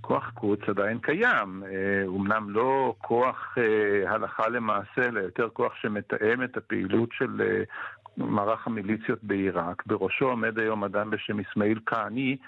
[0.00, 1.62] כוח קודס עדיין קיים,
[2.06, 3.54] אומנם לא כוח
[4.06, 7.42] הלכה למעשה, אלא יותר כוח שמתאם את הפעילות של
[8.16, 9.82] מערך המיליציות בעיראק.
[9.86, 12.38] בראשו עומד היום אדם בשם אסמאעיל כהני, אה,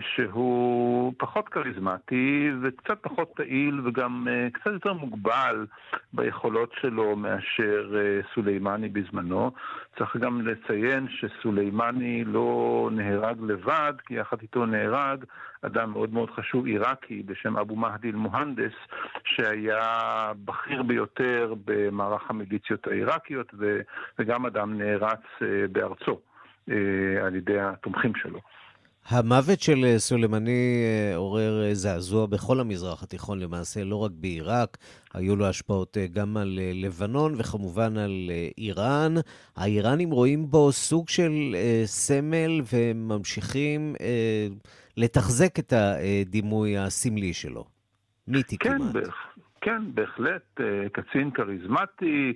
[0.00, 5.66] שהוא פחות כריזמטי וקצת פחות פעיל וגם אה, קצת יותר מוגבל
[6.12, 9.50] ביכולות שלו מאשר אה, סולימני בזמנו.
[9.98, 15.24] צריך גם לציין שסולימני לא נהרג לבד, כי יחד איתו נהרג
[15.62, 18.72] אדם מאוד מאוד חשוב עיראקי בשם אבו מהדי אל-מוהנדס,
[19.24, 23.54] שהיה בכיר ביותר במערך המיליציות העיראקיות
[24.18, 25.20] וגם אדם נערץ
[25.72, 26.20] בארצו
[27.22, 28.40] על ידי התומכים שלו.
[29.08, 34.76] המוות של אה, סולימני אה, עורר אה, זעזוע בכל המזרח התיכון למעשה, לא רק בעיראק,
[35.14, 39.14] היו לו השפעות גם על לבנון וכמובן על איראן.
[39.56, 43.94] האיראנים רואים בו סוג של סמל וממשיכים
[44.96, 47.64] לתחזק את הדימוי הסמלי שלו.
[48.28, 49.04] מיתי כן, כמעט.
[49.60, 50.60] כן, בהחלט,
[50.92, 52.32] קצין כריזמטי,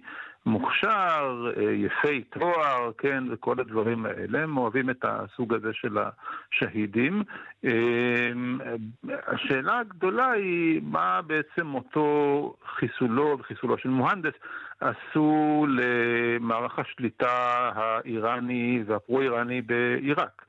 [0.46, 4.42] מוכשר, אה, יפי תואר, כן, וכל הדברים האלה.
[4.42, 7.22] הם אוהבים את הסוג הזה של השהידים.
[7.64, 7.70] אה,
[9.26, 14.34] השאלה הגדולה היא מה בעצם אותו חיסולו וחיסולו של מוהנדס
[14.80, 20.44] עשו למערך השליטה האיראני והפרו-איראני בעיראק.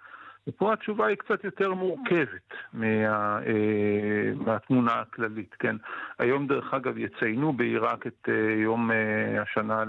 [0.47, 2.85] ופה התשובה היא קצת יותר מורכבת מה,
[3.45, 5.75] אה, מהתמונה הכללית, כן?
[6.19, 9.83] היום דרך אגב יציינו בעיראק את אה, יום אה, השנה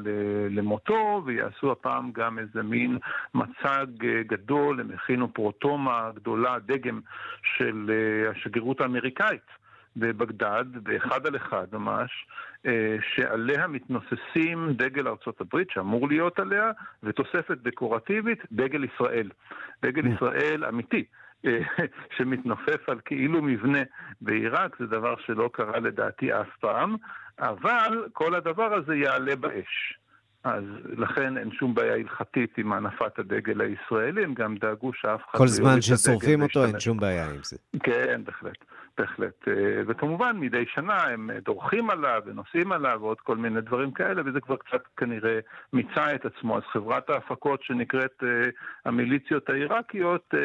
[0.50, 2.98] למותו, ויעשו הפעם גם איזה מין
[3.34, 3.86] מצג
[4.26, 7.00] גדול, הם הכינו פרוטומה גדולה, דגם
[7.42, 7.90] של
[8.30, 9.65] השגרירות האמריקאית.
[9.96, 12.26] בבגדד, באחד על אחד ממש,
[12.66, 16.70] אה, שעליה מתנוססים דגל ארצות הברית, שאמור להיות עליה,
[17.02, 19.30] ותוספת דקורטיבית, דגל ישראל.
[19.82, 20.06] דגל.
[20.06, 21.04] ישראל אמיתי.
[21.46, 21.59] אה,
[22.16, 23.82] שמתנופף על כאילו מבנה
[24.20, 26.96] בעיראק, זה דבר שלא קרה לדעתי אף פעם,
[27.38, 29.98] אבל כל הדבר הזה יעלה באש.
[30.46, 30.64] אז
[30.96, 35.38] לכן אין שום בעיה הלכתית עם הנפת הדגל הישראלי, הם גם דאגו שאף אחד לא
[35.38, 37.56] כל זמן ששורפים אותו, אין שום בעיה עם זה.
[37.82, 38.64] כן, בהחלט.
[38.98, 39.48] בהחלט.
[39.48, 44.40] אה, וכמובן, מדי שנה הם דורכים עליו ונוסעים עליו ועוד כל מיני דברים כאלה, וזה
[44.40, 45.38] כבר קצת כנראה
[45.72, 46.56] מיצה את עצמו.
[46.56, 48.28] אז חברת ההפקות שנקראת אה,
[48.85, 50.38] המיליציות העיראקיות אה,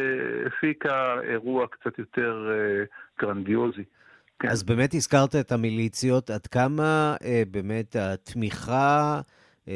[0.48, 2.50] הפיקה אירוע קצת יותר
[3.22, 3.84] גרנדיוזי.
[4.40, 4.48] כן.
[4.48, 7.16] אז באמת הזכרת את המיליציות, עד כמה
[7.52, 9.22] באמת התמיכה...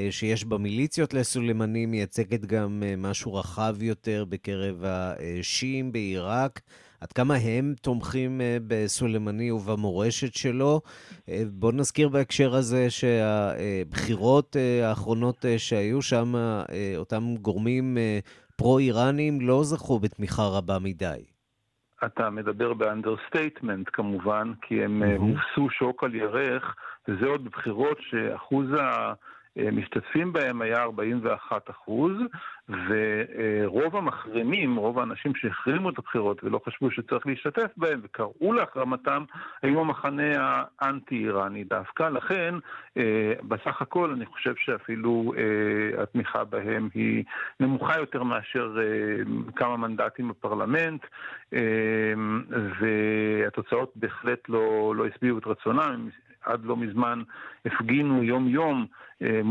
[0.09, 6.59] שיש במיליציות לסולימני מייצגת גם משהו רחב יותר בקרב השיעים בעיראק.
[7.05, 10.81] עד כמה הם תומכים אה, בסולימני ובמורשת שלו.
[11.29, 16.33] אה, בואו נזכיר בהקשר הזה שהבחירות אה, האחרונות שהיו שם,
[16.97, 17.97] אותם גורמים
[18.55, 21.25] פרו-איראנים לא זכו בתמיכה רבה מדי.
[22.05, 25.03] אתה מדבר ב understatement כמובן, כי הם.
[25.03, 26.75] מובסו שוק על ירך,
[27.07, 29.13] וזה עוד בבחירות שאחוז ה...
[29.71, 32.11] משתתפים בהם היה 41 אחוז,
[32.69, 39.23] ורוב המחרימים, רוב האנשים שהחרימו את הבחירות ולא חשבו שצריך להשתתף בהם וקראו להחרמתם,
[39.61, 42.03] היו המחנה האנטי-איראני דווקא.
[42.03, 42.55] לכן,
[42.97, 47.23] אה, בסך הכל אני חושב שאפילו אה, התמיכה בהם היא
[47.59, 49.23] נמוכה יותר מאשר אה,
[49.55, 51.05] כמה מנדטים בפרלמנט,
[52.79, 56.09] והתוצאות בהחלט לא, לא השביעו את רצונם.
[56.45, 57.21] עד לא מזמן
[57.65, 58.85] הפגינו יום-יום
[59.21, 59.41] אה,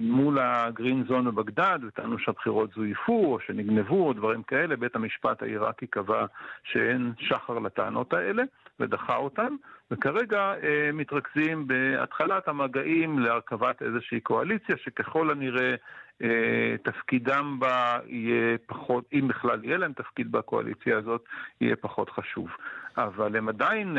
[0.00, 4.76] מול הגרין זון בבגדד וטענו שהבחירות זויפו או שנגנבו או דברים כאלה.
[4.76, 6.26] בית המשפט העיראקי קבע
[6.64, 8.42] שאין שחר לטענות האלה
[8.80, 9.54] ודחה אותן,
[9.90, 15.74] וכרגע אה, מתרכזים בהתחלת המגעים להרכבת איזושהי קואליציה שככל הנראה
[16.22, 21.24] אה, תפקידם בה יהיה פחות, אם בכלל יהיה להם תפקיד בקואליציה הזאת,
[21.60, 22.48] יהיה פחות חשוב.
[22.96, 23.96] אבל הם עדיין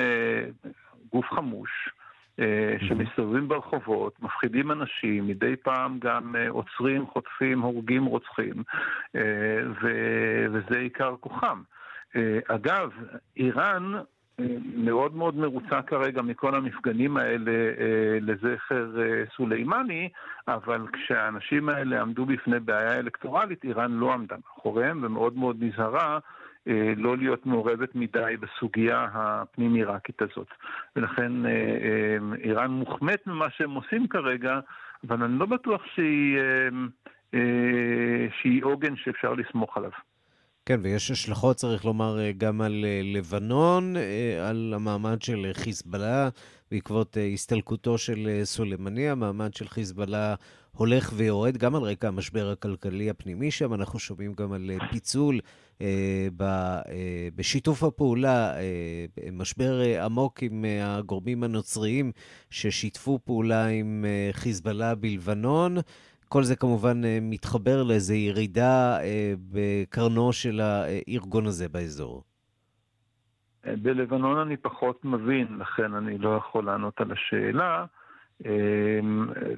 [1.12, 1.90] גוף חמוש.
[2.42, 8.64] אה, שמסתובבים ברחובות, מפחידים אנשים, מדי פעם גם אה, עוצרים, חוטפים, הורגים, רוצחים,
[9.16, 9.22] אה,
[10.52, 11.62] וזה עיקר כוחם.
[12.48, 12.90] אגב,
[13.38, 13.94] איראן
[14.76, 17.52] מאוד מאוד מרוצה כרגע מכל המפגנים האלה
[18.22, 18.92] לזכר
[19.36, 20.10] סולימני,
[20.48, 26.20] אבל כשהאנשים האלה עמדו בפני בעיה אלקטורלית, איראן לא עמדה מאחוריהם ומאוד מאוד נזהרה
[26.98, 30.48] לא להיות מעורבת מדי בסוגיה הפנים-עיראקית הזאת.
[30.96, 31.32] ולכן
[32.44, 34.60] איראן מוחמאת ממה שהם עושים כרגע,
[35.08, 36.38] אבל אני לא בטוח שהיא,
[38.42, 39.92] שהיא עוגן שאפשר לסמוך עליו.
[40.66, 43.94] כן, ויש השלכות, צריך לומר, גם על לבנון,
[44.50, 46.30] על המעמד של חיזבאללה,
[46.72, 50.36] בעקבות הסתלקותו של סולימני, המעמד של חיזבאללה
[50.72, 53.74] הולך ויורד, גם על רקע המשבר הכלכלי הפנימי שם.
[53.74, 55.40] אנחנו שומעים גם על פיצול
[57.36, 58.54] בשיתוף הפעולה,
[59.34, 62.12] משבר עמוק עם הגורמים הנוצריים
[62.50, 65.76] ששיתפו פעולה עם חיזבאללה בלבנון.
[66.30, 68.98] כל זה כמובן מתחבר לאיזו ירידה
[69.52, 72.24] בקרנו של הארגון הזה באזור.
[73.66, 77.86] בלבנון אני פחות מבין, לכן אני לא יכול לענות על השאלה.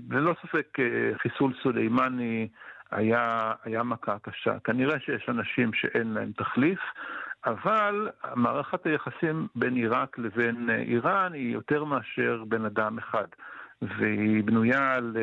[0.09, 0.77] ללא ספק
[1.21, 2.47] חיסול סולימני
[2.95, 4.60] היה, היה מכה קשה.
[4.60, 6.79] כנראה שיש אנשים שאין להם תחליף,
[7.45, 13.27] אבל מערכת היחסים בין עיראק לבין איראן היא יותר מאשר בן אדם אחד.
[13.82, 15.17] והיא בנויה על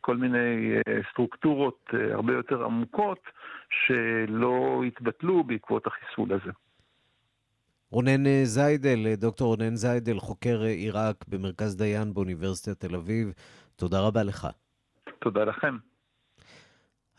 [0.00, 0.74] כל מיני
[1.10, 3.18] סטרוקטורות הרבה יותר עמוקות
[3.70, 6.50] שלא התבטלו בעקבות החיסול הזה.
[7.90, 13.32] רונן זיידל, דוקטור רונן זיידל, חוקר עיראק במרכז דיין באוניברסיטת תל אביב,
[13.76, 14.46] תודה רבה לך.
[15.18, 15.76] תודה לכם.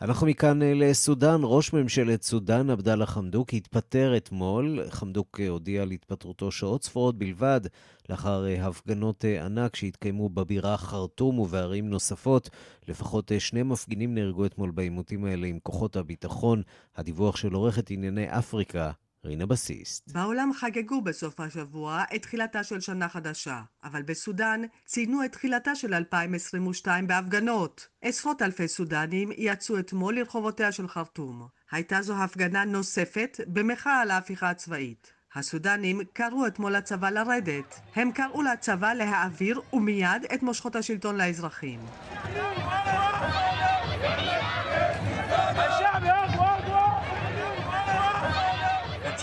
[0.02, 1.40] אנחנו מכאן לסודאן.
[1.42, 4.80] ראש ממשלת סודאן, עבדאללה חמדוק, התפטר אתמול.
[4.90, 7.60] חמדוק הודיע על התפטרותו שעות ספורות בלבד,
[8.08, 12.50] לאחר הפגנות ענק שהתקיימו בבירה חרטום ובערים נוספות.
[12.88, 16.62] לפחות שני מפגינים נהרגו אתמול בעימותים האלה עם כוחות הביטחון.
[16.96, 18.90] הדיווח של עורכת ענייני אפריקה,
[19.24, 20.12] רינה בסיסט.
[20.12, 25.94] בעולם חגגו בסוף השבוע את תחילתה של שנה חדשה, אבל בסודאן ציינו את תחילתה של
[25.94, 27.88] 2022 בהפגנות.
[28.02, 31.48] עשרות אלפי סודנים יצאו אתמול לרחובותיה של חרטום.
[31.70, 35.12] הייתה זו הפגנה נוספת במחאה על ההפיכה הצבאית.
[35.34, 37.80] הסודנים קראו אתמול לצבא לרדת.
[37.94, 41.80] הם קראו לצבא להעביר ומיד את מושכות השלטון לאזרחים.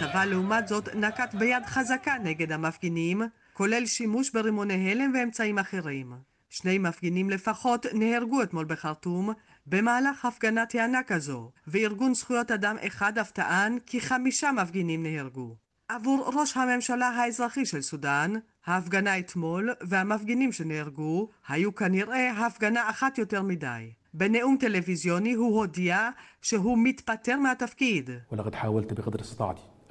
[0.03, 3.21] הצבא, לעומת זאת, נקט ביד חזקה נגד המפגינים,
[3.53, 6.13] כולל שימוש ברימוני הלם ואמצעים אחרים.
[6.49, 9.29] שני מפגינים לפחות נהרגו אתמול בחרטום
[9.65, 15.55] במהלך הפגנת הענק כזו, וארגון זכויות אדם אחד אף טען כי חמישה מפגינים נהרגו.
[15.87, 18.33] עבור ראש הממשלה האזרחי של סודאן,
[18.65, 23.91] ההפגנה אתמול והמפגינים שנהרגו היו כנראה הפגנה אחת יותר מדי.
[24.13, 26.09] בנאום טלוויזיוני הוא הודיע
[26.41, 28.09] שהוא מתפטר מהתפקיד.
[28.31, 28.51] ולכן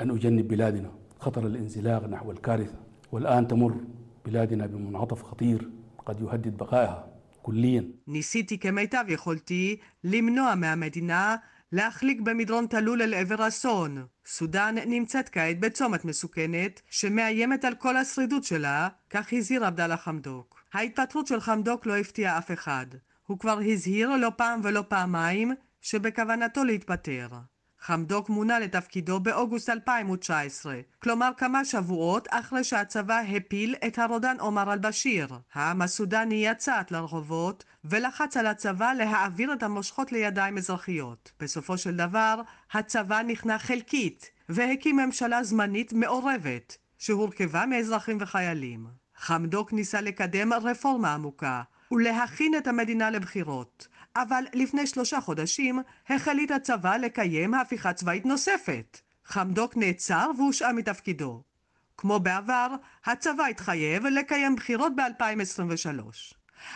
[0.02, 2.78] أن أجنب بلادنا خطر الانزلاق نحو الكارثة
[3.12, 3.76] والآن تمر
[4.26, 5.70] بلادنا بمنعطف خطير
[6.06, 7.08] قد يهدد بقائها
[7.44, 11.36] كليا ניסיתי כמיטב יכולתי למנוע מהמדינה
[11.72, 14.06] להחליק במדרון תלול אל עבר אסון.
[14.26, 20.64] סודאן נמצאת כעת בצומת מסוכנת שמאיימת על כל השרידות שלה, כך הזהיר עבדאללה חמדוק.
[20.74, 22.86] ההתפטרות של חמדוק לא הפתיעה אף אחד.
[23.28, 27.28] הוא כבר הזהיר לא פעם ולא פעמיים שבכוונתו להתפטר.
[27.83, 35.29] חמדוק מונה לתפקידו באוגוסט 2019, כלומר כמה שבועות אחרי שהצבא הפיל את הרודן עומר אל-בשיר.
[35.55, 41.33] העם הסודני יצאת לרחובות ולחץ על הצבא להעביר את המושכות לידיים אזרחיות.
[41.41, 42.41] בסופו של דבר,
[42.73, 48.87] הצבא נכנע חלקית והקים ממשלה זמנית מעורבת, שהורכבה מאזרחים וחיילים.
[49.17, 51.63] חמדוק ניסה לקדם רפורמה עמוקה
[51.93, 53.89] ולהכין את המדינה לבחירות.
[54.17, 59.01] אבל לפני שלושה חודשים החליט הצבא לקיים הפיכה צבאית נוספת.
[59.25, 61.43] חמדוק נעצר והושעה מתפקידו.
[61.97, 62.67] כמו בעבר,
[63.05, 66.35] הצבא התחייב לקיים בחירות ב-2023.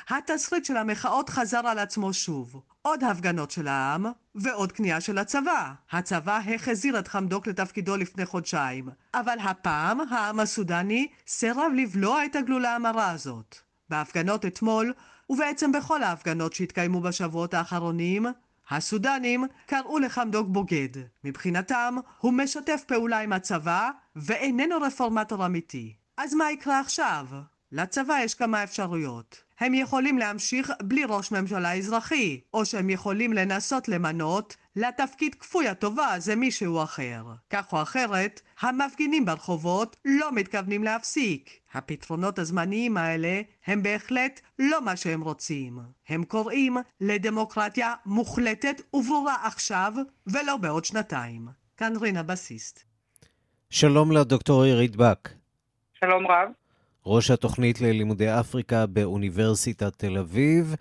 [0.08, 2.62] התסריט של המחאות חזר על עצמו שוב.
[2.82, 5.72] עוד הפגנות של העם ועוד כניעה של הצבא.
[5.90, 12.74] הצבא החזיר את חמדוק לתפקידו לפני חודשיים, אבל הפעם העם הסודני סירב לבלוע את הגלולה
[12.74, 13.56] המרה הזאת.
[13.88, 14.92] בהפגנות אתמול
[15.30, 18.26] ובעצם בכל ההפגנות שהתקיימו בשבועות האחרונים,
[18.70, 20.88] הסודנים קראו לחמדוק בוגד.
[21.24, 25.94] מבחינתם, הוא משתף פעולה עם הצבא ואיננו רפורמטור אמיתי.
[26.16, 27.26] אז מה יקרה עכשיו?
[27.72, 29.42] לצבא יש כמה אפשרויות.
[29.60, 36.14] הם יכולים להמשיך בלי ראש ממשלה אזרחי, או שהם יכולים לנסות למנות לתפקיד כפוי הטובה
[36.18, 37.24] זה מישהו אחר.
[37.50, 41.50] כך או אחרת, המפגינים ברחובות לא מתכוונים להפסיק.
[41.74, 45.78] הפתרונות הזמניים האלה הם בהחלט לא מה שהם רוצים.
[46.08, 49.92] הם קוראים לדמוקרטיה מוחלטת וברורה עכשיו,
[50.26, 51.48] ולא בעוד שנתיים.
[51.76, 52.84] כאן רינה בסיסט.
[53.70, 55.28] שלום לדוקטור עירית בק.
[55.94, 56.48] שלום רב.
[57.06, 60.74] ראש התוכנית ללימודי אפריקה באוניברסיטת תל אביב.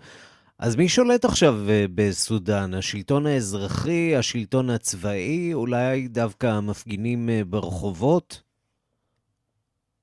[0.58, 2.74] אז מי שולט עכשיו אה, בסודאן?
[2.74, 8.42] השלטון האזרחי, השלטון הצבאי, אולי דווקא המפגינים אה, ברחובות?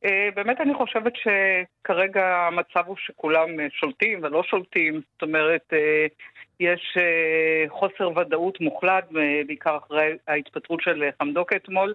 [0.05, 5.73] אה, באמת אני חושבת שכרגע המצב הוא שכולם שולטים ולא שולטים, זאת אומרת,
[6.59, 6.97] יש
[7.69, 9.05] חוסר ודאות מוחלט,
[9.47, 11.93] בעיקר אחרי ההתפטרות של חמדוק אתמול.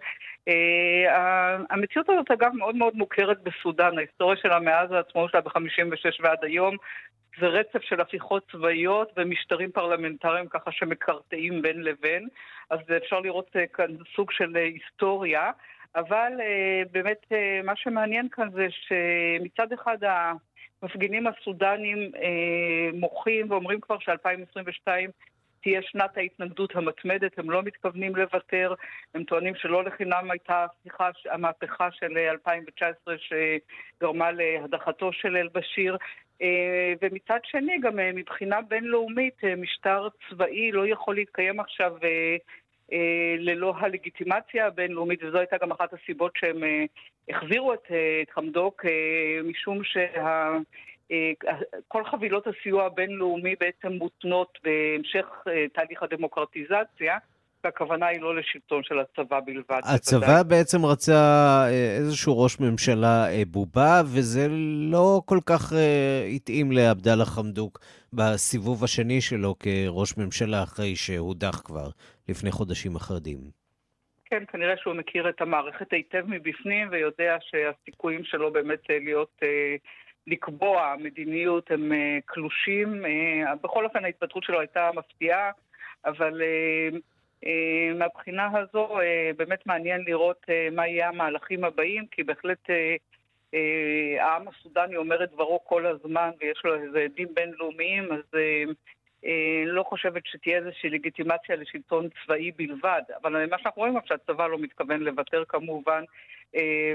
[1.70, 6.76] המציאות הזאת אגב מאוד מאוד מוכרת בסודאן, ההיסטוריה שלה מאז העצמאות שלה ב-56 ועד היום
[7.40, 12.28] זה רצף של הפיכות צבאיות ומשטרים פרלמנטריים ככה שמקרטעים בין לבין,
[12.70, 13.86] אז אפשר לראות אה, כאן
[14.16, 15.50] סוג של אה, היסטוריה,
[15.94, 17.26] אבל אה, באמת
[17.64, 19.98] מה שמעניין כאן זה שמצד אחד
[20.82, 22.10] המפגינים הסודנים
[22.94, 24.88] מוחים ואומרים כבר ש-2022
[25.66, 28.74] תהיה שנת ההתנגדות המתמדת, הם לא מתכוונים לוותר,
[29.14, 35.96] הם טוענים שלא לחינם הייתה הפיכה, המהפכה של 2019 שגרמה להדחתו של אל-בשיר,
[36.42, 41.92] אה, ומצד שני, גם אה, מבחינה בינלאומית, אה, משטר צבאי לא יכול להתקיים עכשיו
[43.38, 46.62] ללא הלגיטימציה הבינלאומית, וזו הייתה גם אחת הסיבות שהם
[47.28, 47.86] החזירו את,
[48.30, 48.84] חמדוק,
[49.44, 49.80] משום
[51.08, 55.26] שכל חבילות הסיוע הבינלאומי בעצם מותנות בהמשך
[55.74, 57.18] תהליך הדמוקרטיזציה.
[57.66, 59.80] והכוונה היא לא לשלטון של הצבא בלבד.
[59.94, 60.44] הצבא בוודאי.
[60.48, 61.12] בעצם רצה
[61.68, 64.46] אה, איזשהו ראש ממשלה אה, בובה, וזה
[64.90, 67.78] לא כל כך אה, התאים לעבדאללה חמדוק
[68.12, 71.88] בסיבוב השני שלו כראש ממשלה, אחרי שהודח כבר
[72.28, 73.38] לפני חודשים אחדים.
[74.24, 79.40] כן, כנראה שהוא מכיר את המערכת היטב מבפנים, ויודע שהסיכויים שלו באמת להיות...
[80.26, 81.92] לקבוע מדיניות הם
[82.24, 83.04] קלושים.
[83.62, 85.50] בכל אופן ההתפתחות שלו הייתה מפתיעה,
[86.04, 86.42] אבל
[87.44, 92.70] אה, מהבחינה הזו אה, באמת מעניין לראות אה, מה יהיה המהלכים הבאים, כי בהחלט
[94.20, 98.40] העם הסודני אומר את דברו כל הזמן ויש לו איזה עדים בינלאומיים, אז
[99.66, 103.02] לא חושבת שתהיה איזושהי לגיטימציה לשלטון צבאי בלבד.
[103.22, 106.04] אבל מה שאנחנו רואים עכשיו, שהצבא לא מתכוון לוותר כמובן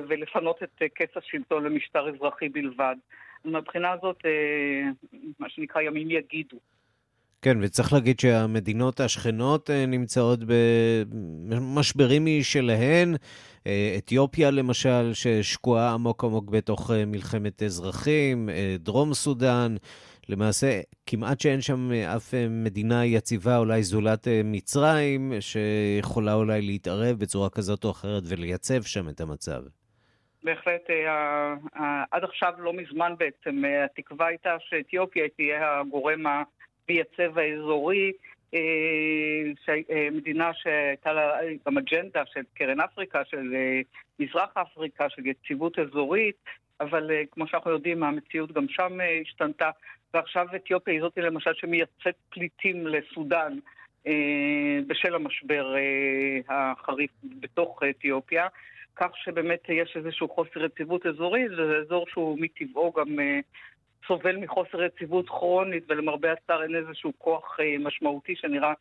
[0.07, 2.95] ולפנות את קץ השלטון למשטר אזרחי בלבד.
[3.45, 4.17] מהבחינה הזאת,
[5.39, 6.57] מה שנקרא ימים יגידו.
[7.41, 10.39] כן, וצריך להגיד שהמדינות השכנות אה, נמצאות
[11.49, 13.15] במשברים משלהן.
[13.67, 18.49] אה, אתיופיה, למשל, ששקועה עמוק עמוק בתוך אה, מלחמת אזרחים,
[18.79, 19.75] דרום סודאן.
[20.29, 27.83] למעשה, כמעט שאין שם אף מדינה יציבה, אולי זולת מצרים, שיכולה אולי להתערב בצורה כזאת
[27.83, 29.61] או אחרת ולייצב שם את המצב.
[30.43, 30.89] בהחלט,
[32.11, 36.43] עד עכשיו, לא מזמן בעצם, התקווה הייתה שאתיופיה תהיה הגורם ה...
[36.89, 38.11] מייצב האזורי,
[38.53, 41.31] אה, אה, מדינה שהייתה לה
[41.67, 43.81] גם אג'נדה של קרן אפריקה, של אה,
[44.19, 46.35] מזרח אפריקה, של יציבות אזורית,
[46.81, 49.69] אבל כמו שאנחנו יודעים, המציאות גם שם השתנתה,
[50.13, 53.57] ועכשיו אתיופיה היא זאת למשל שמייצאת פליטים לסודאן.
[54.87, 55.75] בשל המשבר
[56.49, 58.47] החריף בתוך אתיופיה,
[58.95, 63.17] כך שבאמת יש איזשהו חוסר יציבות אזורי, זה אזור שהוא מטבעו גם
[64.07, 68.73] סובל מחוסר יציבות כרונית, ולמרבה הצער אין איזשהו כוח אה, משמעותי שנראה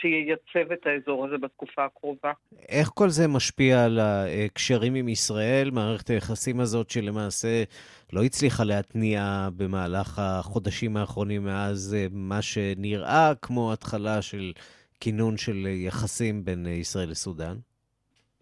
[0.00, 2.32] שייצב את האזור הזה בתקופה הקרובה.
[2.68, 7.64] איך כל זה משפיע על הקשרים עם ישראל, מערכת היחסים הזאת שלמעשה
[8.12, 14.52] לא הצליחה להתניע במהלך החודשים האחרונים מאז אה, מה שנראה כמו התחלה של
[15.00, 17.54] כינון של יחסים בין ישראל לסודאן?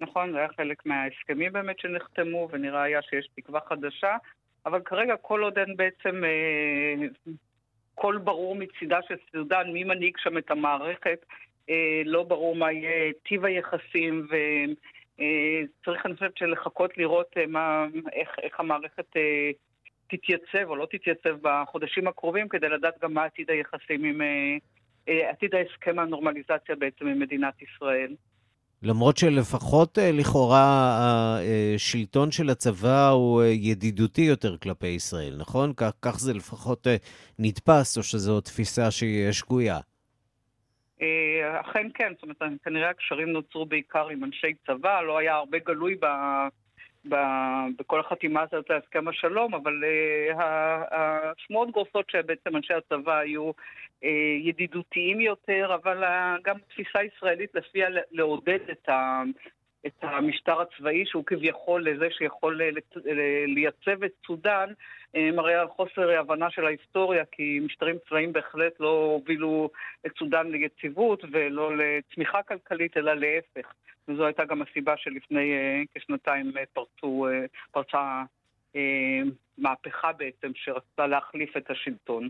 [0.00, 4.16] נכון, זה היה חלק מההסכמים באמת שנחתמו, ונראה היה שיש תקווה חדשה.
[4.66, 7.06] אבל כרגע כל עוד אין בעצם אה,
[7.94, 11.26] קול ברור מצידה של סודאן, מי מנהיג שם את המערכת,
[12.04, 18.28] לא ברור מה יהיה טיב היחסים, וצריך, אה, אני חושבת, לחכות לראות אה, מה, איך,
[18.42, 19.50] איך המערכת אה,
[20.08, 24.22] תתייצב או לא תתייצב בחודשים הקרובים, כדי לדעת גם מה עתיד היחסים עם...
[24.22, 24.56] אה,
[25.08, 28.14] אה עתיד ההסכם הנורמליזציה בעצם עם מדינת ישראל.
[28.82, 31.38] למרות שלפחות אה, לכאורה
[31.74, 35.72] השלטון של הצבא הוא אה, ידידותי יותר כלפי ישראל, נכון?
[35.76, 36.96] כך, כך זה לפחות אה,
[37.38, 39.78] נתפס, או שזו תפיסה שהיא שגויה?
[41.60, 45.94] אכן כן, זאת אומרת, כנראה הקשרים נוצרו בעיקר עם אנשי צבא, לא היה הרבה גלוי
[45.94, 46.06] ב...
[47.08, 47.16] ב...
[47.78, 50.42] בכל החתימה הזאת להסכם השלום, אבל uh,
[50.90, 53.50] השמועות גורסות שבעצם אנשי הצבא היו
[54.04, 56.04] אה, ידידותיים יותר, אבל
[56.44, 58.88] גם תפיסה ישראלית לפיה לעודד את.
[59.86, 62.60] את המשטר הצבאי, שהוא כביכול לזה שיכול
[63.46, 64.72] לייצב את סודאן,
[65.16, 69.70] אה, מראה על חוסר הבנה של ההיסטוריה, כי משטרים צבאיים בהחלט לא הובילו
[70.06, 73.72] את סודאן ליציבות ולא לצמיחה כלכלית, אלא להפך.
[74.08, 75.52] וזו הייתה גם הסיבה שלפני
[75.94, 77.26] כשנתיים פרצו,
[77.70, 78.22] פרצה
[79.58, 82.28] מהפכה בעצם שרצתה להחליף את השלטון.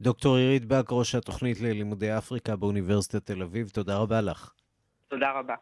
[0.00, 4.52] דוקטור עירית בק, ראש התוכנית ללימודי אפריקה באוניברסיטת תל אביב, תודה רבה לך.
[5.08, 5.54] תודה רבה.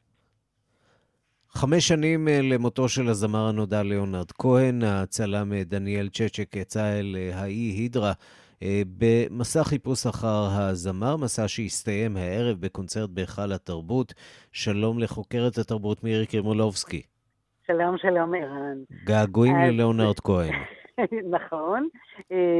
[1.51, 7.17] חמש שנים אה, למותו של הזמר הנודע ליאונרד כהן, הצלם אה, דניאל צ'צ'ק יצא אל
[7.19, 8.13] אה, האי הידרה
[8.99, 14.15] במסע חיפוש אחר הזמר, מסע שהסתיים הערב בקונצרט בהיכל התרבות.
[14.53, 17.03] שלום לחוקרת התרבות מירי קרימולובסקי.
[17.67, 18.79] שלום, שלום, ערן.
[19.05, 19.73] געגועים אז...
[19.73, 20.53] ללאונרד כהן.
[21.37, 21.89] נכון.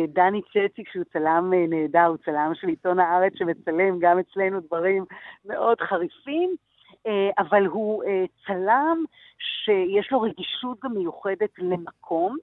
[0.09, 5.05] דני צ'צ'יק, שהוא צלם נהדר, הוא צלם של עיתון הארץ שמצלם גם אצלנו דברים
[5.45, 6.57] מאוד חריפים.
[7.09, 9.05] אה, אבל הוא אה, צלם
[9.39, 12.37] שיש לו רגישות גם מיוחדת למקום,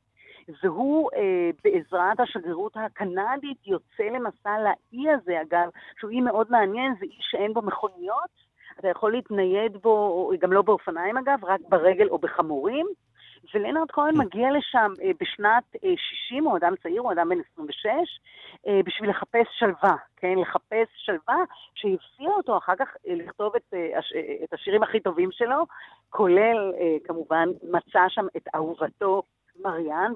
[0.64, 7.06] והוא אה, בעזרת השגרירות הקנדית יוצא למסע לאי הזה, אגב, שהוא אי מאוד מעניין, זה
[7.06, 8.46] אי שאין בו מכוניות,
[8.80, 12.88] אתה יכול להתנייד בו, גם לא באופניים אגב, רק ברגל או בחמורים.
[13.54, 17.90] ולנרד כהן מגיע לשם אה, בשנת אה, 60, הוא אדם צעיר, הוא אדם בן 26,
[18.68, 20.36] אה, בשביל לחפש שלווה, כן?
[20.38, 21.38] לחפש שלווה
[21.76, 25.66] שהפתיע אותו אחר כך אה, לכתוב את, אה, אה, את השירים הכי טובים שלו,
[26.10, 29.24] כולל אה, כמובן מצא שם את אהובתו
[29.62, 30.12] מריאן,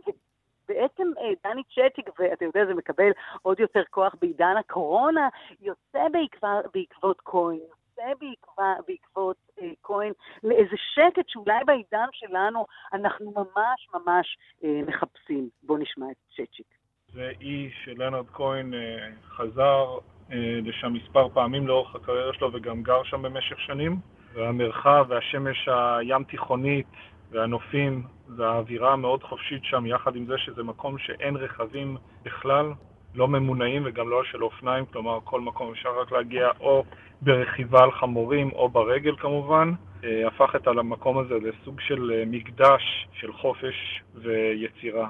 [0.68, 3.12] בעצם אה, דני צ'טיק, ואתה יודע, זה מקבל
[3.42, 5.30] עוד יותר כוח בעידן הקורונה,
[5.62, 7.60] יוצא בעקבות, בעקבות כהן,
[8.00, 10.12] יוצא בעקבה, בעקבות אה, כהן
[10.44, 15.50] לאיזה שקט שאולי בעידן שלנו אנחנו ממש ממש אה, מחפשים.
[15.64, 16.68] בואו נשמע את צ'צ'יק.
[17.14, 19.98] זה אי שלנרד כהן אה, חזר
[20.32, 23.96] אה, לשם מספר פעמים לאורך הקריירה שלו וגם גר שם במשך שנים.
[24.34, 26.88] והמרחב והשמש הים תיכונית
[27.32, 28.04] והנופים
[28.38, 32.74] והאווירה המאוד חופשית שם, יחד עם זה שזה מקום שאין רכבים בכלל,
[33.16, 36.84] לא ממונעים וגם לא של אופניים, כלומר כל מקום אפשר רק להגיע או
[37.22, 39.72] ברכיבה על חמורים או ברגל כמובן,
[40.04, 43.76] אה, הפך את המקום הזה לסוג של אה, מקדש של חופש
[44.16, 45.10] ויצירה.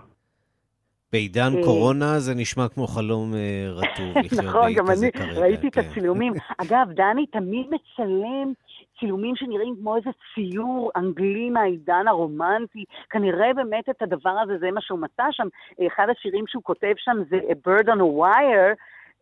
[1.12, 1.64] בעידן אה.
[1.64, 3.34] קורונה זה נשמע כמו חלום
[3.70, 4.44] רטוב לחיות.
[4.44, 5.82] נכון, גם אני ראיתי את כן.
[5.82, 6.34] הצילומים.
[6.64, 8.54] אגב, דני תמיד מצלם
[9.00, 12.86] צילומים שנראים כמו איזה ציור אנגלי מהעידן הרומנטי.
[13.10, 15.48] כנראה באמת את הדבר הזה, זה מה שהוא מצא שם.
[15.88, 18.76] אחד השירים שהוא כותב שם זה A Bird on a Wire,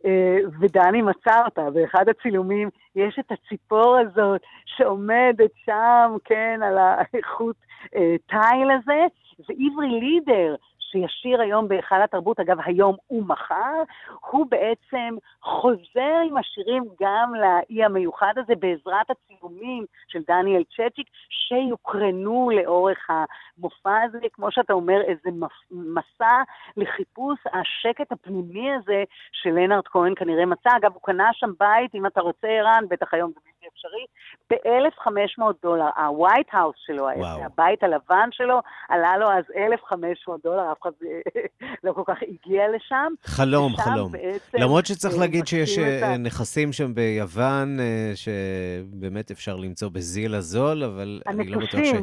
[0.06, 1.70] אה, ודני מצא אותה.
[1.70, 7.56] באחד הצילומים יש את הציפור הזאת שעומדת שם, כן, על האיכות
[7.96, 9.06] אה, תיל הזה,
[9.40, 10.56] ועברי לידר,
[10.92, 13.84] שישיר היום בהיכל התרבות, אגב, היום ומחר,
[14.32, 22.50] הוא בעצם חוזר עם השירים גם לאי המיוחד הזה בעזרת הצילומים של דניאל צ'צ'יק, שיוקרנו
[22.54, 25.30] לאורך המופע הזה, כמו שאתה אומר, איזה
[25.72, 26.42] מסע
[26.78, 30.70] לחיפוש השקט הפנימי הזה שלנרד כהן כנראה מצא.
[30.78, 34.05] אגב, הוא קנה שם בית, אם אתה רוצה, ערן, בטח היום זה בלתי אפשרי,
[34.49, 35.89] ב-1,500 דולר.
[35.95, 37.43] ה-white house שלו, וואו.
[37.43, 38.59] הבית הלבן שלו,
[38.89, 40.91] עלה לו אז 1,500 דולר, אף אחד
[41.84, 43.13] לא כל כך הגיע לשם.
[43.24, 44.11] חלום, חלום.
[44.53, 50.84] למרות שצריך אה, להגיד שיש אה, נכסים שם ביוון, אה, שבאמת אפשר למצוא בזיל הזול,
[50.84, 51.93] אבל אני לא בטוח ש...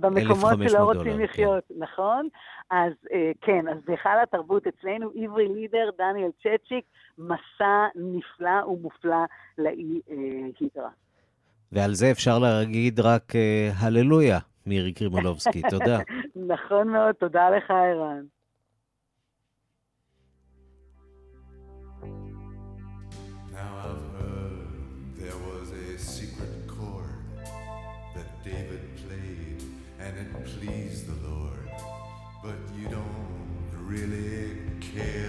[0.00, 1.20] במקומות שלא רוצים.
[1.20, 1.74] לחיות, כן.
[1.78, 2.28] נכון?
[2.70, 2.92] אז
[3.40, 6.84] כן, אז בהיכל התרבות אצלנו, עברי לידר, דניאל צ'צ'יק,
[7.18, 9.24] מסע נפלא ומופלא
[9.58, 10.00] לאי
[10.60, 10.90] הידרה.
[11.72, 13.32] ועל זה אפשר להגיד רק
[13.80, 15.62] הללויה, מירי קרימולובסקי.
[15.70, 15.98] תודה.
[16.48, 18.22] נכון מאוד, תודה לך, ערן.
[23.56, 24.05] cut
[30.46, 31.68] please the Lord,
[32.42, 35.25] but you don't really care.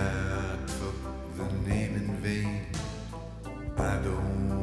[0.00, 0.96] I took
[1.36, 2.66] the name in vain.
[3.76, 4.59] I don't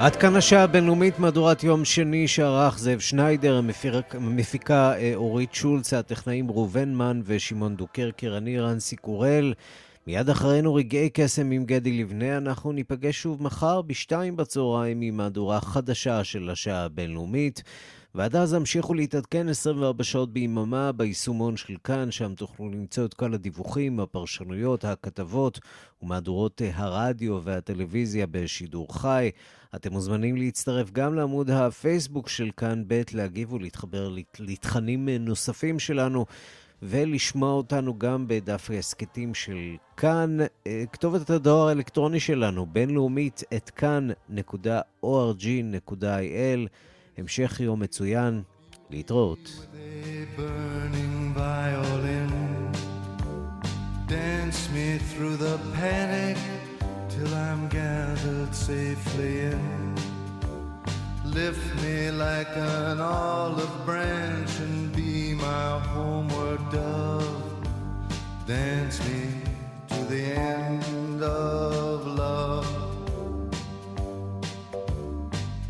[0.00, 5.92] עד כאן השעה הבינלאומית, מהדורת יום שני שערך זאב שניידר, המפיק- המפיקה אה, אורית שולץ,
[5.94, 9.54] הטכנאים ראובן מן ושמעון דוקרקר, אני רנסי קורל.
[10.06, 15.60] מיד אחרינו רגעי קסם עם גדי לבנה, אנחנו ניפגש שוב מחר בשתיים בצהריים עם מהדורה
[15.60, 17.62] חדשה של השעה הבינלאומית.
[18.14, 23.34] ועד אז המשיכו להתעדכן 24 שעות ביממה ביישומון של כאן, שם תוכלו למצוא את כל
[23.34, 25.60] הדיווחים, הפרשנויות, הכתבות
[26.02, 29.30] ומהדורות אה, הרדיו והטלוויזיה בשידור חי.
[29.74, 36.26] אתם מוזמנים להצטרף גם לעמוד הפייסבוק של כאן ב', להגיב ולהתחבר לת- לתכנים נוספים שלנו.
[36.82, 39.56] ולשמוע אותנו גם בדף ההסכתים של
[39.96, 40.36] כאן.
[40.66, 46.68] אה, כתובת הדואר האלקטרוני שלנו, בינלאומית, את כאן.org.il.
[47.18, 48.42] המשך יום מצוין,
[48.90, 49.66] להתראות.
[54.08, 56.38] Dance me through the panic
[57.18, 59.94] till I'm gathered safely in.
[61.24, 67.42] Lift me like an olive branch and be my homeward dove.
[68.46, 69.22] Dance me
[69.88, 72.68] to the end of love.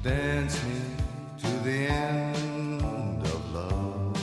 [0.03, 0.81] Dance me
[1.43, 4.17] to the end of love.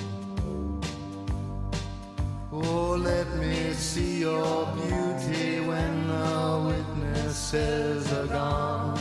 [2.52, 5.55] Oh, let me see your beauty
[7.56, 9.00] witnesses are gone.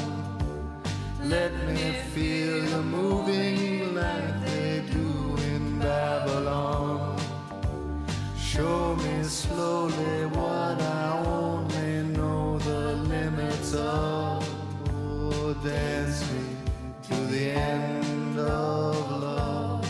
[1.22, 7.18] Let me feel you moving like they do in Babylon.
[8.38, 14.46] Show me slowly what I only know the limits of.
[14.94, 16.44] Oh, dance me
[17.08, 19.86] to the end of love.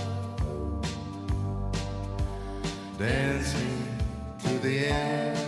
[2.98, 3.70] Dance me
[4.44, 5.43] to the end